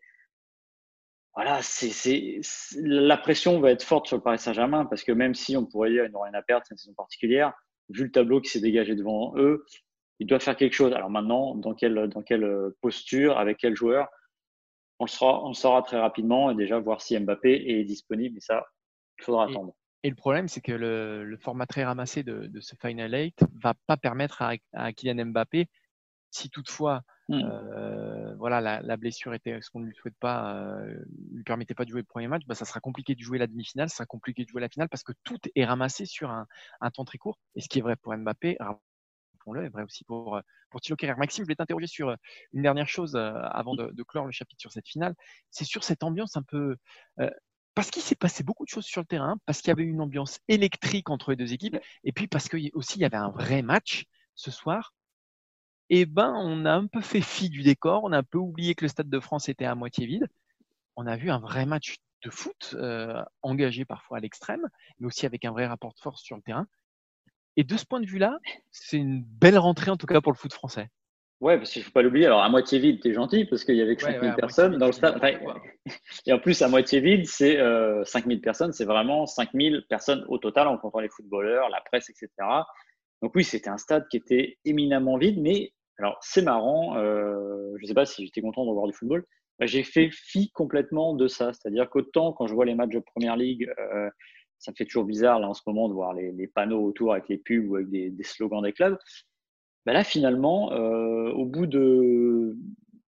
Voilà, 1.36 1.62
c'est, 1.62 2.42
la 2.76 3.18
pression 3.18 3.60
va 3.60 3.72
être 3.72 3.84
forte 3.84 4.08
sur 4.08 4.18
le 4.18 4.24
Paris 4.24 4.40
Saint-Germain 4.40 4.86
parce 4.86 5.04
que 5.04 5.12
même 5.12 5.36
si 5.36 5.56
on 5.56 5.66
pourrait 5.66 5.92
dire 5.92 6.04
qu'ils 6.04 6.12
n'ont 6.12 6.22
rien 6.22 6.34
à 6.34 6.42
perdre, 6.42 6.66
c'est 6.68 6.74
une 6.74 6.78
saison 6.78 6.94
particulière, 6.96 7.54
vu 7.90 8.04
le 8.04 8.12
tableau 8.12 8.42
qui 8.42 8.50
s'est 8.50 8.60
dégagé 8.60 8.96
devant 8.96 9.34
eux, 9.38 9.64
ils 10.20 10.28
doivent 10.28 10.42
faire 10.42 10.58
quelque 10.58 10.74
chose. 10.74 10.92
Alors 10.92 11.10
maintenant, 11.10 11.56
dans 11.56 11.74
quelle, 11.74 12.10
dans 12.10 12.24
quelle 12.24 12.72
posture, 12.82 13.38
avec 13.38 13.58
quel 13.58 13.76
joueur 13.76 14.10
on 15.00 15.06
le, 15.06 15.10
saura, 15.10 15.44
on 15.46 15.50
le 15.50 15.54
saura 15.54 15.82
très 15.82 15.98
rapidement 15.98 16.52
et 16.52 16.56
déjà 16.56 16.78
voir 16.80 17.02
si 17.02 17.18
Mbappé 17.18 17.80
est 17.80 17.84
disponible. 17.86 18.38
Et 18.38 18.42
ça, 18.42 18.66
il 19.18 19.24
faudra 19.24 19.46
attendre. 19.46 19.74
Et 20.04 20.10
le 20.10 20.16
problème, 20.16 20.48
c'est 20.48 20.62
que 20.62 20.72
le, 20.72 21.38
format 21.42 21.66
très 21.66 21.84
ramassé 21.84 22.24
de, 22.24 22.60
ce 22.62 22.76
Final 22.76 23.14
8 23.14 23.44
va 23.62 23.74
pas 23.88 23.98
permettre 23.98 24.42
à, 24.42 24.94
Kylian 24.94 25.26
Mbappé, 25.28 25.68
si 26.32 26.50
toutefois 26.50 27.02
hmm. 27.28 27.42
euh, 27.44 28.36
voilà, 28.36 28.82
la, 28.82 28.98
blessure 28.98 29.34
était 29.34 29.60
ce 29.62 29.70
qu'on 29.70 29.80
ne 29.80 29.88
lui 29.88 29.96
souhaite 29.96 30.18
pas, 30.20 30.56
euh, 30.56 31.04
lui 31.32 31.44
permettait 31.44 31.74
pas 31.74 31.86
de 31.86 31.90
jouer 31.90 32.02
le 32.02 32.06
premier 32.06 32.28
match, 32.28 32.44
bah, 32.48 32.56
ça 32.56 32.66
sera 32.66 32.80
compliqué 32.80 33.16
de 33.16 33.20
jouer 33.20 33.40
la 33.40 33.48
demi-finale, 33.48 33.90
ça 33.90 33.98
sera 33.98 34.06
compliqué 34.06 34.44
de 34.44 34.50
jouer 34.50 34.62
la 34.62 34.70
finale 34.70 34.90
parce 34.90 35.04
que 35.04 35.14
tout 35.24 35.40
est 35.56 35.66
ramassé 35.66 36.06
sur 36.06 36.30
un, 36.30 36.48
temps 36.94 37.06
très 37.06 37.18
court. 37.18 37.38
Et 37.56 37.62
ce 37.62 37.68
qui 37.68 37.80
est 37.80 37.82
vrai 37.82 37.96
pour 37.98 38.16
Mbappé, 38.16 38.58
rappelons-le, 38.60 39.66
est 39.66 39.70
vrai 39.70 39.84
aussi 39.84 40.06
pour, 40.06 40.40
pour 40.70 40.82
Thilo 40.82 40.96
Maxime, 41.18 41.44
je 41.44 41.48
vais 41.48 41.56
t'interroger 41.56 41.88
sur 41.88 42.16
une 42.54 42.62
dernière 42.62 42.88
chose 42.88 43.16
euh, 43.16 43.34
avant 43.52 43.76
de, 43.76 43.92
de, 43.92 44.04
clore 44.04 44.26
le 44.26 44.32
chapitre 44.32 44.62
sur 44.62 44.72
cette 44.72 44.88
finale. 44.88 45.16
C'est 45.50 45.66
sur 45.66 45.84
cette 45.84 46.04
ambiance 46.04 46.38
un 46.38 46.44
peu 46.44 46.78
euh, 47.20 47.30
parce 47.76 47.92
qu'il 47.92 48.02
s'est 48.02 48.16
passé 48.16 48.44
beaucoup 48.44 48.66
de 48.66 48.70
choses 48.70 48.86
sur 48.86 49.02
le 49.02 49.08
terrain, 49.08 49.38
parce 49.46 49.60
qu'il 49.60 49.70
y 49.70 49.72
avait 49.72 49.84
une 49.84 50.02
ambiance 50.02 50.40
électrique 50.48 51.10
entre 51.10 51.32
les 51.32 51.38
deux 51.38 51.54
équipes, 51.54 51.78
et 52.04 52.12
puis 52.12 52.28
parce 52.28 52.50
qu'il 52.50 52.70
aussi 52.74 52.98
il 52.98 53.02
y 53.02 53.06
avait 53.06 53.18
un 53.18 53.30
vrai 53.30 53.62
match 53.62 54.06
ce 54.36 54.52
soir. 54.52 54.94
Et 55.92 56.02
eh 56.02 56.06
ben, 56.06 56.34
on 56.36 56.66
a 56.66 56.72
un 56.72 56.86
peu 56.86 57.02
fait 57.02 57.22
fi 57.22 57.50
du 57.50 57.64
décor, 57.64 58.04
on 58.04 58.12
a 58.12 58.18
un 58.20 58.24
peu 58.24 58.38
oublié 58.38 58.76
que 58.76 58.86
le 58.86 58.90
Stade 58.90 59.10
de 59.10 59.20
France 59.20 59.50
était 59.50 59.66
à 59.66 59.74
moitié 59.74 60.06
vide. 60.06 60.28
On 60.96 61.08
a 61.08 61.16
vu 61.18 61.32
un 61.32 61.40
vrai 61.40 61.66
match 61.66 61.98
de 62.24 62.30
foot, 62.30 62.76
euh, 62.76 63.24
engagé 63.42 63.86
parfois 63.86 64.18
à 64.18 64.20
l'extrême, 64.20 64.68
mais 65.00 65.08
aussi 65.08 65.26
avec 65.26 65.46
un 65.46 65.52
vrai 65.52 65.66
rapport 65.66 65.94
de 65.94 66.00
force 66.00 66.22
sur 66.22 66.36
le 66.36 66.44
terrain. 66.44 66.68
Et 67.56 67.64
de 67.64 67.76
ce 67.76 67.86
point 67.86 68.00
de 68.02 68.06
vue-là, 68.06 68.38
c'est 68.72 68.98
une 68.98 69.24
belle 69.24 69.58
rentrée 69.58 69.92
en 69.92 69.98
tout 69.98 70.06
cas 70.06 70.22
pour 70.22 70.32
le 70.32 70.38
foot 70.38 70.54
français. 70.54 70.90
Ouais, 71.42 71.58
parce 71.58 71.72
qu'il 71.72 71.82
ne 71.82 71.86
faut 71.86 71.92
pas 71.92 72.02
l'oublier. 72.02 72.26
Alors, 72.26 72.42
à 72.42 72.50
moitié 72.50 72.80
vide, 72.80 73.02
tu 73.02 73.10
es 73.10 73.14
gentil 73.14 73.46
parce 73.46 73.64
qu'il 73.64 73.76
y 73.76 73.82
avait 73.82 73.96
que 73.96 74.04
5000 74.04 74.36
personnes 74.36 74.78
dans 74.78 74.88
le 74.88 74.92
stade. 74.92 75.22
et 76.26 76.34
en 76.34 76.40
plus, 76.40 76.62
à 76.62 76.68
moitié 76.68 77.00
vide, 77.00 77.26
c'est 77.28 77.58
euh, 77.60 78.04
5000 78.04 78.42
personnes. 78.42 78.74
C'est 78.74 78.84
vraiment 78.84 79.26
5000 79.26 79.86
personnes 79.88 80.26
au 80.28 80.38
total 80.38 80.68
en 80.68 80.78
comptant 80.78 81.00
les 81.00 81.08
footballeurs, 81.08 81.70
la 81.70 81.80
presse, 81.82 82.10
etc. 82.10 82.30
Donc, 83.22 83.34
oui, 83.36 83.46
c'était 83.46 83.70
un 83.70 83.78
stade 83.78 84.06
qui 84.10 84.18
était 84.18 84.58
éminemment 84.66 85.18
vide. 85.18 85.40
Mais 85.42 85.72
alors, 85.98 86.18
c'est 86.22 86.42
marrant. 86.42 86.98
Euh, 86.98 87.74
je 87.78 87.84
ne 87.84 87.88
sais 87.88 87.94
pas 87.94 88.06
si 88.06 88.26
j'étais 88.26 88.42
content 88.42 88.66
de 88.66 88.72
voir 88.72 88.88
du 88.88 88.94
football. 88.94 89.26
Bah, 89.60 89.66
j'ai 89.66 89.84
fait 89.84 90.10
fi 90.12 90.52
complètement 90.52 91.14
de 91.14 91.28
ça. 91.30 91.54
C'est-à-dire 91.54 91.90
qu'autant 91.90 92.34
quand 92.34 92.48
je 92.48 92.54
vois 92.54 92.66
les 92.66 92.76
matchs 92.76 92.94
de 92.94 93.00
première 93.00 93.38
ligue, 93.38 93.72
euh, 93.80 94.10
ça 94.58 94.72
me 94.72 94.76
fait 94.76 94.86
toujours 94.86 95.06
bizarre 95.06 95.40
là 95.40 95.48
en 95.48 95.54
ce 95.54 95.62
moment 95.68 95.88
de 95.88 95.94
voir 95.94 96.14
les, 96.14 96.34
les 96.34 96.48
panneaux 96.48 96.84
autour 96.84 97.14
avec 97.14 97.30
les 97.30 97.38
pubs 97.38 97.70
ou 97.70 97.76
avec 97.76 97.90
des, 97.90 98.10
des 98.10 98.24
slogans 98.24 98.62
des 98.62 98.74
clubs. 98.74 98.98
Bah 99.86 99.94
là, 99.94 100.04
finalement, 100.04 100.72
euh, 100.74 101.32
au 101.32 101.46
bout 101.46 101.66
de. 101.66 102.56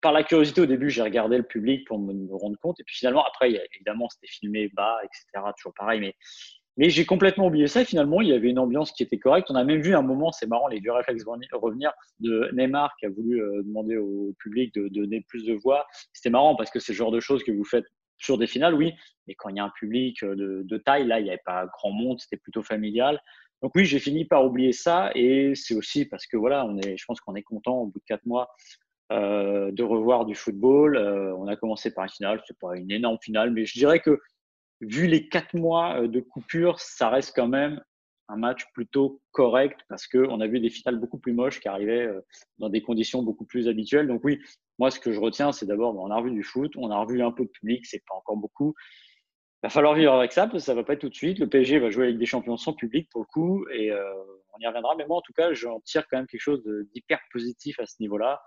Par 0.02 0.12
la 0.12 0.24
curiosité, 0.24 0.62
au 0.62 0.66
début, 0.68 0.90
j'ai 0.90 1.02
regardé 1.02 1.38
le 1.38 1.44
public 1.44 1.86
pour 1.88 1.98
me, 1.98 2.14
rendre 2.36 2.58
compte. 2.60 2.80
Et 2.80 2.84
puis 2.84 2.96
finalement, 2.96 3.26
après, 3.26 3.52
évidemment, 3.74 4.08
c'était 4.10 4.28
filmé 4.28 4.70
bas, 4.76 5.00
etc. 5.04 5.44
Toujours 5.58 5.74
pareil. 5.74 6.00
Mais, 6.00 6.14
mais 6.78 6.92
j'ai 6.92 7.06
complètement 7.06 7.48
oublié 7.48 7.68
ça. 7.68 7.82
Et 7.82 7.86
finalement, 7.86 8.22
il 8.22 8.28
y 8.28 8.34
avait 8.34 8.50
une 8.50 8.60
ambiance 8.60 8.92
qui 8.92 9.02
était 9.02 9.18
correcte. 9.18 9.50
On 9.50 9.56
a 9.56 9.64
même 9.64 9.82
vu 9.82 9.96
un 9.96 10.04
moment, 10.04 10.32
c'est 10.32 10.46
marrant, 10.46 10.68
les 10.68 10.80
vieux 10.80 10.92
réflexes 10.92 11.24
revenir 11.26 11.92
de 12.20 12.50
Neymar 12.54 12.96
qui 13.00 13.08
a 13.08 13.10
voulu 13.10 13.42
euh, 13.42 13.64
demander 13.64 13.98
au 13.98 14.36
public 14.40 14.74
de, 14.76 14.88
donner 14.88 15.22
plus 15.28 15.46
de 15.46 15.56
voix. 15.56 15.88
C'était 16.14 16.30
marrant 16.30 16.56
parce 16.56 16.70
que 16.70 16.80
c'est 16.80 16.94
le 16.94 16.98
genre 16.98 17.12
de 17.12 17.20
choses 17.20 17.44
que 17.44 17.52
vous 17.52 17.66
faites 17.66 17.86
sur 18.20 18.38
des 18.38 18.48
finales, 18.48 18.76
oui. 18.76 18.94
Mais 19.28 19.34
quand 19.34 19.50
il 19.50 19.58
y 19.58 19.60
a 19.60 19.64
un 19.64 19.74
public 19.78 20.24
de, 20.24 20.62
de 20.64 20.78
taille, 20.78 21.08
là, 21.08 21.20
il 21.20 21.24
n'y 21.24 21.30
avait 21.30 21.42
pas 21.44 21.66
grand 21.66 21.92
monde. 21.92 22.20
C'était 22.20 22.38
plutôt 22.38 22.62
familial. 22.62 23.20
Donc 23.62 23.72
oui, 23.76 23.86
j'ai 23.86 24.00
fini 24.00 24.26
par 24.26 24.46
oublier 24.46 24.72
ça 24.72 25.12
et 25.16 25.54
c'est 25.56 25.74
aussi 25.74 26.06
parce 26.06 26.28
que 26.28 26.38
voilà, 26.38 26.66
on 26.66 26.78
est, 26.78 26.98
je 26.98 27.06
pense 27.06 27.20
qu'on 27.20 27.36
est 27.36 27.44
content 27.44 27.78
au 27.78 27.88
bout 27.88 28.00
de 28.00 28.06
quatre 28.06 28.26
mois 28.26 28.50
euh, 29.12 29.72
de 29.72 29.84
revoir 29.84 30.26
du 30.26 30.36
football. 30.36 30.96
Euh, 30.98 31.36
on 31.38 31.48
a 31.48 31.56
commencé 31.56 31.92
par 31.94 32.04
une 32.04 32.10
finale, 32.10 32.42
c'est 32.46 32.58
pas 32.60 32.78
une 32.78 32.92
énorme 32.92 33.18
finale, 33.22 33.52
mais 33.52 33.66
je 33.66 33.80
dirais 33.80 34.00
que 34.00 34.20
vu 34.82 35.08
les 35.08 35.28
quatre 35.28 35.56
mois 35.56 36.02
euh, 36.02 36.08
de 36.08 36.20
coupure, 36.20 36.80
ça 36.80 37.10
reste 37.10 37.34
quand 37.36 37.48
même 37.48 37.82
un 38.28 38.36
match 38.36 38.66
plutôt 38.74 39.22
correct 39.32 39.80
parce 39.90 40.06
qu'on 40.06 40.42
a 40.42 40.48
vu 40.48 40.60
des 40.60 40.70
finales 40.70 41.00
beaucoup 41.00 41.18
plus 41.18 41.34
moches 41.34 41.60
qui 41.62 41.70
arrivaient 41.70 42.10
dans 42.58 42.68
des 42.68 42.82
conditions 42.82 43.24
beaucoup 43.24 43.46
plus 43.46 43.70
habituelles. 43.70 44.08
Donc 44.08 44.22
oui, 44.26 44.40
moi 44.78 44.92
ce 44.92 45.00
que 45.00 45.14
je 45.14 45.20
retiens, 45.20 45.52
c'est 45.54 45.66
d'abord, 45.66 45.96
on 45.96 46.12
a 46.12 46.18
revu 46.18 46.32
du 46.32 46.44
foot, 46.44 46.74
on 46.76 46.92
a 46.92 47.00
revu 47.00 47.24
un 47.24 47.32
peu 47.32 47.46
de 47.46 47.50
public, 47.50 47.86
c'est 47.86 48.04
pas 48.06 48.16
encore 48.16 48.36
beaucoup, 48.36 48.76
va 49.64 49.70
falloir 49.70 49.96
vivre 49.96 50.14
avec 50.14 50.32
ça, 50.32 50.44
parce 50.44 50.54
que 50.54 50.60
ça 50.60 50.74
va 50.74 50.84
pas 50.84 50.94
être 50.94 51.02
tout 51.02 51.10
de 51.10 51.16
suite. 51.16 51.40
Le 51.40 51.48
PSG 51.48 51.80
va 51.80 51.90
jouer 51.90 52.06
avec 52.06 52.18
des 52.18 52.26
champions 52.26 52.58
sans 52.58 52.74
public 52.74 53.10
pour 53.12 53.22
le 53.22 53.28
coup, 53.28 53.68
et 53.70 53.92
euh, 53.92 54.14
on 54.54 54.60
y 54.60 54.68
reviendra. 54.68 54.96
Mais 54.98 55.06
moi, 55.08 55.18
en 55.18 55.22
tout 55.22 55.34
cas, 55.34 55.54
j'en 55.54 55.80
tire 55.82 56.08
quand 56.08 56.18
même 56.18 56.28
quelque 56.28 56.42
chose 56.42 56.64
d'hyper 56.94 57.20
positif 57.32 57.80
à 57.80 57.86
ce 57.86 57.96
niveau-là. 58.00 58.42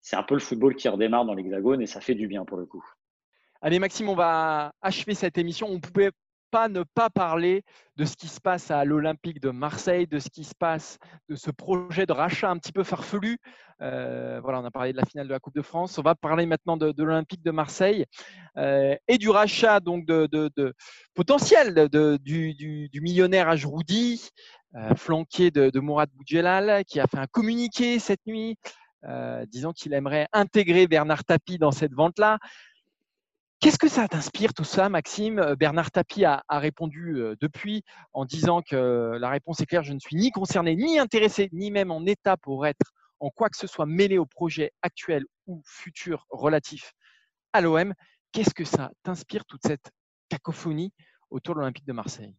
C'est 0.00 0.16
un 0.16 0.22
peu 0.22 0.34
le 0.34 0.40
football 0.40 0.74
qui 0.74 0.88
redémarre 0.88 1.24
dans 1.24 1.34
l'Hexagone 1.34 1.82
et 1.82 1.86
ça 1.86 2.00
fait 2.00 2.14
du 2.14 2.26
bien 2.26 2.44
pour 2.44 2.56
le 2.56 2.66
coup. 2.66 2.84
Allez 3.60 3.78
Maxime, 3.78 4.08
on 4.08 4.14
va 4.14 4.72
achever 4.80 5.14
cette 5.14 5.36
émission. 5.36 5.68
On 5.68 5.80
pouvait 5.80 6.10
pas 6.50 6.68
ne 6.68 6.82
pas 6.82 7.10
parler 7.10 7.62
de 7.96 8.04
ce 8.04 8.16
qui 8.16 8.28
se 8.28 8.40
passe 8.40 8.70
à 8.70 8.84
l'Olympique 8.84 9.40
de 9.40 9.50
Marseille, 9.50 10.06
de 10.06 10.18
ce 10.18 10.28
qui 10.30 10.44
se 10.44 10.54
passe, 10.54 10.98
de 11.28 11.36
ce 11.36 11.50
projet 11.50 12.06
de 12.06 12.12
rachat 12.12 12.50
un 12.50 12.56
petit 12.58 12.72
peu 12.72 12.82
farfelu. 12.82 13.38
Euh, 13.82 14.40
voilà, 14.42 14.60
on 14.60 14.64
a 14.64 14.70
parlé 14.70 14.92
de 14.92 14.96
la 14.96 15.04
finale 15.04 15.26
de 15.26 15.32
la 15.32 15.38
Coupe 15.38 15.54
de 15.54 15.62
France. 15.62 15.98
On 15.98 16.02
va 16.02 16.14
parler 16.14 16.46
maintenant 16.46 16.76
de, 16.76 16.94
l'Olympique 17.02 17.42
de 17.42 17.50
Marseille 17.50 18.04
euh, 18.56 18.94
et 19.08 19.18
du 19.18 19.30
rachat 19.30 19.80
donc 19.80 20.06
de, 20.06 20.74
potentiel 21.14 21.88
du, 21.88 22.90
millionnaire 22.94 23.48
Ajroudi, 23.48 24.30
euh, 24.74 24.94
flanqué 24.94 25.50
de, 25.50 25.78
Mourad 25.80 26.10
Boudjelal, 26.14 26.84
qui 26.84 27.00
a 27.00 27.06
fait 27.06 27.18
un 27.18 27.26
communiqué 27.26 27.98
cette 27.98 28.26
nuit 28.26 28.56
disant 29.48 29.72
qu'il 29.72 29.94
aimerait 29.94 30.28
intégrer 30.34 30.86
Bernard 30.86 31.24
Tapie 31.24 31.56
dans 31.56 31.70
cette 31.70 31.94
vente-là. 31.94 32.38
Qu'est-ce 33.60 33.76
que 33.76 33.88
ça 33.88 34.08
t'inspire 34.08 34.54
tout 34.54 34.64
ça, 34.64 34.88
Maxime? 34.88 35.54
Bernard 35.58 35.90
Tapie 35.90 36.24
a, 36.24 36.42
répondu 36.48 37.18
depuis 37.42 37.82
en 38.14 38.24
disant 38.24 38.62
que 38.62 39.18
la 39.20 39.28
réponse 39.28 39.60
est 39.60 39.66
claire, 39.66 39.82
je 39.82 39.92
ne 39.92 39.98
suis 39.98 40.16
ni 40.16 40.30
concerné, 40.30 40.76
ni 40.76 40.98
intéressé, 40.98 41.50
ni 41.52 41.70
même 41.70 41.90
en 41.90 42.06
état 42.06 42.38
pour 42.38 42.66
être 42.66 42.94
en 43.18 43.28
quoi 43.28 43.50
que 43.50 43.58
ce 43.58 43.66
soit 43.66 43.84
mêlé 43.84 44.16
au 44.16 44.24
projet 44.24 44.72
actuel 44.80 45.26
ou 45.46 45.60
futur 45.66 46.24
relatif 46.30 46.94
à 47.52 47.60
l'OM. 47.60 47.92
Qu'est-ce 48.32 48.54
que 48.54 48.64
ça 48.64 48.92
t'inspire, 49.02 49.44
toute 49.44 49.60
cette 49.66 49.90
cacophonie 50.30 50.94
autour 51.28 51.54
de 51.54 51.60
l'Olympique 51.60 51.86
de 51.86 51.92
Marseille? 51.92 52.34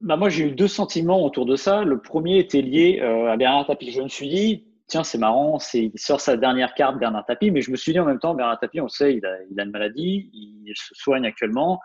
Bah 0.00 0.16
moi, 0.16 0.30
j'ai 0.30 0.48
eu 0.48 0.52
deux 0.52 0.68
sentiments 0.68 1.22
autour 1.22 1.44
de 1.44 1.56
ça. 1.56 1.84
Le 1.84 2.00
premier 2.00 2.38
était 2.38 2.62
lié 2.62 3.00
à 3.00 3.36
Bernard 3.36 3.66
Tapie. 3.66 3.90
Je 3.90 4.00
me 4.00 4.08
suis 4.08 4.30
dit, 4.30 4.66
tiens, 4.86 5.04
c'est 5.04 5.18
marrant, 5.18 5.58
il 5.72 5.92
sort 5.96 6.20
sa 6.20 6.36
dernière 6.36 6.74
carte, 6.74 6.98
Bernard 6.98 7.26
Tapie, 7.26 7.50
mais 7.50 7.62
je 7.62 7.70
me 7.70 7.76
suis 7.76 7.92
dit 7.92 8.00
en 8.00 8.04
même 8.04 8.18
temps, 8.18 8.34
Bernard 8.34 8.58
Tapie, 8.60 8.80
on 8.80 8.88
sait, 8.88 9.16
il 9.16 9.24
a, 9.24 9.36
il 9.50 9.58
a 9.58 9.64
une 9.64 9.70
maladie, 9.70 10.30
il 10.32 10.72
se 10.74 10.94
soigne 10.94 11.26
actuellement. 11.26 11.80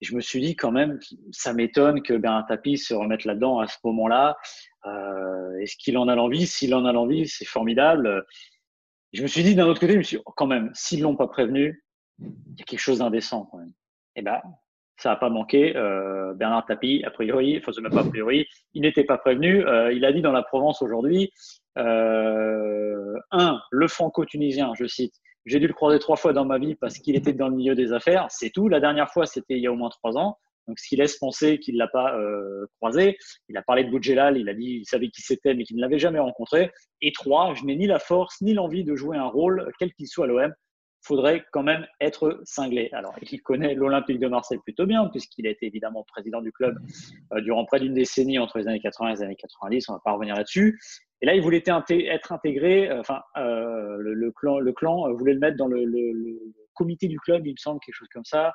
Je 0.00 0.14
me 0.14 0.20
suis 0.20 0.40
dit 0.40 0.56
quand 0.56 0.72
même, 0.72 0.98
ça 1.30 1.52
m'étonne 1.52 2.02
que 2.02 2.14
Bernard 2.14 2.46
Tapie 2.46 2.78
se 2.78 2.94
remette 2.94 3.24
là-dedans 3.24 3.60
à 3.60 3.66
ce 3.66 3.76
moment-là. 3.84 4.36
Euh, 4.86 5.58
est-ce 5.58 5.76
qu'il 5.76 5.98
en 5.98 6.08
a 6.08 6.14
l'envie? 6.14 6.46
S'il 6.46 6.74
en 6.74 6.86
a 6.86 6.92
l'envie, 6.92 7.28
c'est 7.28 7.44
formidable. 7.44 8.24
Je 9.12 9.22
me 9.22 9.26
suis 9.26 9.42
dit 9.42 9.54
d'un 9.54 9.66
autre 9.66 9.80
côté, 9.80 9.92
je 9.92 9.98
me 9.98 10.02
suis 10.02 10.16
dit, 10.16 10.22
quand 10.36 10.46
même, 10.46 10.70
s'ils 10.72 11.02
l'ont 11.02 11.16
pas 11.16 11.28
prévenu, 11.28 11.84
il 12.18 12.58
y 12.58 12.62
a 12.62 12.64
quelque 12.64 12.80
chose 12.80 12.98
d'indécent 12.98 13.46
quand 13.50 13.58
même. 13.58 13.72
Eh 14.16 14.22
ben, 14.22 14.40
ça 14.96 15.10
n'a 15.10 15.16
pas 15.16 15.30
manqué. 15.30 15.76
Euh, 15.76 16.34
Bernard 16.34 16.66
Tapie, 16.66 17.02
a 17.04 17.10
priori, 17.10 17.58
enfin, 17.58 17.72
même 17.80 17.92
pas 17.92 18.00
a 18.00 18.08
priori, 18.08 18.46
il 18.74 18.82
n'était 18.82 19.04
pas 19.04 19.18
prévenu. 19.18 19.66
Euh, 19.66 19.92
il 19.92 20.04
a 20.04 20.12
dit 20.12 20.20
dans 20.20 20.32
la 20.32 20.42
Provence 20.42 20.82
aujourd'hui, 20.82 21.32
euh, 21.78 23.14
un, 23.30 23.60
le 23.70 23.88
franco-tunisien, 23.88 24.72
je 24.78 24.86
cite, 24.86 25.14
j'ai 25.46 25.58
dû 25.58 25.66
le 25.66 25.72
croiser 25.72 25.98
trois 25.98 26.16
fois 26.16 26.32
dans 26.32 26.44
ma 26.44 26.58
vie 26.58 26.74
parce 26.74 26.98
qu'il 26.98 27.16
était 27.16 27.32
dans 27.32 27.48
le 27.48 27.56
milieu 27.56 27.74
des 27.74 27.92
affaires, 27.92 28.26
c'est 28.30 28.50
tout. 28.50 28.68
La 28.68 28.80
dernière 28.80 29.10
fois, 29.10 29.26
c'était 29.26 29.56
il 29.56 29.62
y 29.62 29.66
a 29.66 29.72
au 29.72 29.76
moins 29.76 29.90
trois 29.90 30.16
ans. 30.16 30.38
Donc, 30.68 30.78
ce 30.78 30.86
qui 30.86 30.96
laisse 30.96 31.16
penser 31.16 31.58
qu'il 31.58 31.74
ne 31.74 31.80
l'a 31.80 31.88
pas 31.88 32.14
euh, 32.16 32.66
croisé. 32.76 33.16
Il 33.48 33.56
a 33.56 33.62
parlé 33.62 33.82
de 33.82 33.90
Boudjelal, 33.90 34.36
il 34.36 34.48
a 34.48 34.54
dit 34.54 34.76
qu'il 34.76 34.86
savait 34.86 35.08
qui 35.08 35.22
c'était, 35.22 35.54
mais 35.54 35.64
qu'il 35.64 35.76
ne 35.76 35.80
l'avait 35.80 35.98
jamais 35.98 36.20
rencontré. 36.20 36.70
Et 37.00 37.12
trois, 37.12 37.54
je 37.54 37.64
n'ai 37.64 37.76
ni 37.76 37.86
la 37.86 37.98
force 37.98 38.40
ni 38.40 38.54
l'envie 38.54 38.84
de 38.84 38.94
jouer 38.94 39.16
un 39.16 39.26
rôle, 39.26 39.68
quel 39.78 39.92
qu'il 39.94 40.06
soit 40.06 40.26
à 40.26 40.28
l'OM. 40.28 40.52
Faudrait 41.02 41.44
quand 41.52 41.62
même 41.62 41.86
être 42.00 42.40
cinglé. 42.44 42.90
Alors, 42.92 43.14
il 43.22 43.40
connaît 43.42 43.74
l'Olympique 43.74 44.18
de 44.18 44.28
Marseille 44.28 44.58
plutôt 44.58 44.84
bien, 44.84 45.08
puisqu'il 45.08 45.46
a 45.46 45.50
été 45.50 45.66
évidemment 45.66 46.04
président 46.04 46.42
du 46.42 46.52
club 46.52 46.78
euh, 47.32 47.40
durant 47.40 47.64
près 47.64 47.80
d'une 47.80 47.94
décennie 47.94 48.38
entre 48.38 48.58
les 48.58 48.68
années 48.68 48.80
80 48.80 49.08
et 49.08 49.12
les 49.14 49.22
années 49.22 49.36
90. 49.36 49.88
On 49.88 49.94
va 49.94 50.00
pas 50.04 50.12
revenir 50.12 50.36
là-dessus. 50.36 50.78
Et 51.22 51.26
là, 51.26 51.34
il 51.34 51.42
voulait 51.42 51.62
être 51.66 52.32
intégré, 52.32 52.90
euh, 52.90 53.00
enfin, 53.00 53.22
euh, 53.38 53.96
le, 53.98 54.30
clan, 54.32 54.58
le 54.58 54.72
clan 54.72 55.10
voulait 55.14 55.34
le 55.34 55.40
mettre 55.40 55.56
dans 55.56 55.68
le, 55.68 55.84
comité 56.74 57.08
du 57.08 57.18
club, 57.18 57.46
il 57.46 57.52
me 57.52 57.58
semble, 57.58 57.80
quelque 57.80 57.94
chose 57.94 58.08
comme 58.12 58.24
ça. 58.24 58.54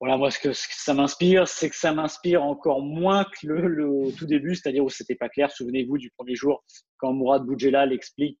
Voilà, 0.00 0.16
moi, 0.16 0.30
ce 0.30 0.38
que, 0.38 0.50
ça 0.52 0.92
m'inspire, 0.92 1.48
c'est 1.48 1.70
que 1.70 1.76
ça 1.76 1.92
m'inspire 1.92 2.42
encore 2.42 2.82
moins 2.82 3.24
que 3.24 3.46
le, 3.46 4.12
tout 4.16 4.26
début, 4.26 4.54
c'est-à-dire 4.54 4.84
où 4.84 4.90
c'était 4.90 5.14
pas 5.14 5.28
clair. 5.28 5.50
Souvenez-vous 5.50 5.98
du 5.98 6.10
premier 6.10 6.34
jour, 6.34 6.64
quand 6.96 7.12
Mourad 7.12 7.44
Boudjelal 7.44 7.92
explique 7.92 8.38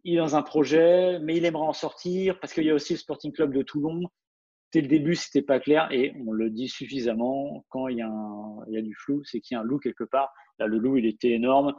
qu'il 0.00 0.14
est 0.14 0.18
dans 0.18 0.36
un 0.36 0.42
projet, 0.42 1.18
mais 1.20 1.36
il 1.36 1.44
aimerait 1.44 1.66
en 1.66 1.72
sortir 1.72 2.38
parce 2.40 2.52
qu'il 2.52 2.64
y 2.64 2.70
a 2.70 2.74
aussi 2.74 2.94
le 2.94 2.98
Sporting 2.98 3.32
Club 3.32 3.52
de 3.52 3.62
Toulon. 3.62 4.02
Dès 4.72 4.80
le 4.80 4.88
début, 4.88 5.16
c'était 5.16 5.42
pas 5.42 5.58
clair 5.58 5.88
et 5.90 6.14
on 6.26 6.32
le 6.32 6.48
dit 6.50 6.68
suffisamment. 6.68 7.64
Quand 7.70 7.88
il 7.88 7.98
y 7.98 8.02
a, 8.02 8.10
il 8.70 8.82
du 8.82 8.94
flou, 8.94 9.22
c'est 9.24 9.40
qu'il 9.40 9.56
y 9.56 9.58
a 9.58 9.62
un 9.62 9.64
loup 9.64 9.78
quelque 9.78 10.04
part 10.04 10.32
le 10.66 10.78
loup, 10.78 10.96
il 10.96 11.06
était 11.06 11.30
énorme. 11.30 11.74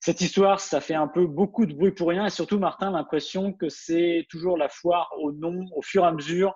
Cette 0.00 0.20
histoire, 0.20 0.60
ça 0.60 0.80
fait 0.80 0.94
un 0.94 1.08
peu 1.08 1.26
beaucoup 1.26 1.66
de 1.66 1.74
bruit 1.74 1.92
pour 1.92 2.08
rien. 2.08 2.26
Et 2.26 2.30
surtout, 2.30 2.58
Martin, 2.58 2.90
l'impression 2.90 3.52
que 3.52 3.68
c'est 3.68 4.26
toujours 4.30 4.56
la 4.56 4.68
foire 4.68 5.10
au 5.18 5.32
nom, 5.32 5.66
au 5.74 5.82
fur 5.82 6.04
et 6.04 6.06
à 6.06 6.12
mesure. 6.12 6.54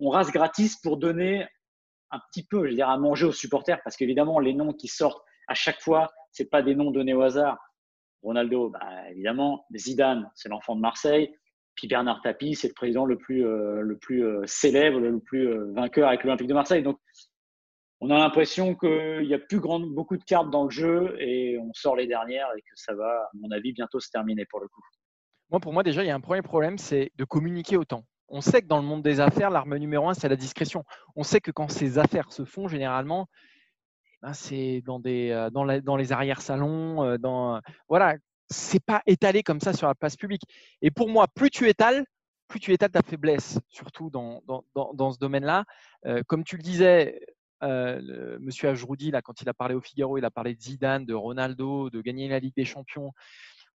On 0.00 0.10
rase 0.10 0.32
gratis 0.32 0.76
pour 0.76 0.96
donner 0.96 1.46
un 2.10 2.20
petit 2.30 2.44
peu, 2.44 2.64
je 2.64 2.70
veux 2.70 2.74
dire, 2.74 2.88
à 2.88 2.98
manger 2.98 3.26
aux 3.26 3.32
supporters. 3.32 3.80
Parce 3.84 3.96
qu'évidemment, 3.96 4.40
les 4.40 4.52
noms 4.52 4.72
qui 4.72 4.88
sortent 4.88 5.22
à 5.46 5.54
chaque 5.54 5.80
fois, 5.80 6.10
c'est 6.32 6.50
pas 6.50 6.62
des 6.62 6.74
noms 6.74 6.90
donnés 6.90 7.14
au 7.14 7.22
hasard. 7.22 7.58
Ronaldo, 8.22 8.70
bah, 8.70 9.10
évidemment. 9.10 9.66
Zidane, 9.76 10.30
c'est 10.34 10.48
l'enfant 10.48 10.76
de 10.76 10.80
Marseille. 10.80 11.34
Puis 11.74 11.88
Bernard 11.88 12.20
Tapie, 12.22 12.54
c'est 12.54 12.68
le 12.68 12.74
président 12.74 13.04
le 13.04 13.16
plus, 13.16 13.46
euh, 13.46 13.98
euh, 14.10 14.42
célèbre, 14.46 15.00
le 15.00 15.20
plus 15.20 15.48
euh, 15.48 15.72
vainqueur 15.72 16.08
avec 16.08 16.22
l'Olympique 16.24 16.48
de 16.48 16.54
Marseille. 16.54 16.82
Donc, 16.82 16.98
on 18.00 18.10
a 18.10 18.18
l'impression 18.18 18.74
qu'il 18.74 19.24
y 19.24 19.34
a 19.34 19.38
plus 19.38 19.60
beaucoup 19.60 20.16
de 20.16 20.24
cartes 20.24 20.50
dans 20.50 20.64
le 20.64 20.70
jeu 20.70 21.16
et 21.20 21.56
on 21.58 21.72
sort 21.72 21.96
les 21.96 22.06
dernières 22.06 22.48
et 22.56 22.60
que 22.60 22.74
ça 22.74 22.94
va, 22.94 23.06
à 23.06 23.30
mon 23.34 23.50
avis, 23.52 23.72
bientôt 23.72 24.00
se 24.00 24.10
terminer 24.10 24.44
pour 24.46 24.60
le 24.60 24.68
coup. 24.68 24.82
Moi, 25.50 25.60
pour 25.60 25.72
moi, 25.72 25.82
déjà, 25.82 26.02
il 26.02 26.08
y 26.08 26.10
a 26.10 26.14
un 26.14 26.20
premier 26.20 26.42
problème, 26.42 26.78
c'est 26.78 27.12
de 27.16 27.24
communiquer 27.24 27.76
autant. 27.76 28.04
On 28.28 28.40
sait 28.40 28.62
que 28.62 28.66
dans 28.66 28.78
le 28.78 28.84
monde 28.84 29.02
des 29.02 29.20
affaires, 29.20 29.50
l'arme 29.50 29.76
numéro 29.76 30.08
un, 30.08 30.14
c'est 30.14 30.28
la 30.28 30.36
discrétion. 30.36 30.84
On 31.14 31.22
sait 31.22 31.40
que 31.40 31.50
quand 31.50 31.70
ces 31.70 31.98
affaires 31.98 32.32
se 32.32 32.44
font, 32.44 32.66
généralement, 32.66 33.28
c'est 34.32 34.82
dans, 34.86 35.00
des, 35.00 35.30
euh, 35.30 35.50
dans, 35.50 35.96
les 35.96 36.12
arrière-salons, 36.12 37.04
euh, 37.04 37.18
dans 37.18 37.60
voilà, 37.88 38.16
c'est 38.48 38.84
pas 38.84 39.02
étalé 39.06 39.42
comme 39.42 39.60
ça 39.60 39.72
sur 39.72 39.88
la 39.88 39.94
place 39.94 40.16
publique. 40.16 40.42
Et 40.80 40.90
pour 40.90 41.08
moi, 41.08 41.26
plus 41.34 41.50
tu 41.50 41.68
étales, 41.68 42.04
plus 42.48 42.60
tu 42.60 42.72
étales 42.72 42.90
ta 42.90 43.02
faiblesse, 43.02 43.58
surtout 43.68 44.10
dans, 44.10 44.42
ce 44.76 45.18
domaine-là. 45.18 45.64
Euh, 46.06 46.22
comme 46.26 46.44
tu 46.44 46.56
le 46.56 46.62
disais, 46.62 47.20
euh, 47.62 48.38
Monsieur 48.40 48.68
Ajroudi, 48.68 49.10
là, 49.10 49.22
quand 49.22 49.40
il 49.40 49.48
a 49.48 49.54
parlé 49.54 49.74
au 49.74 49.80
Figaro, 49.80 50.18
il 50.18 50.24
a 50.24 50.30
parlé 50.30 50.54
de 50.54 50.60
Zidane, 50.60 51.04
de 51.06 51.14
Ronaldo, 51.14 51.90
de 51.90 52.00
gagner 52.00 52.28
la 52.28 52.38
Ligue 52.38 52.54
des 52.54 52.64
Champions. 52.64 53.12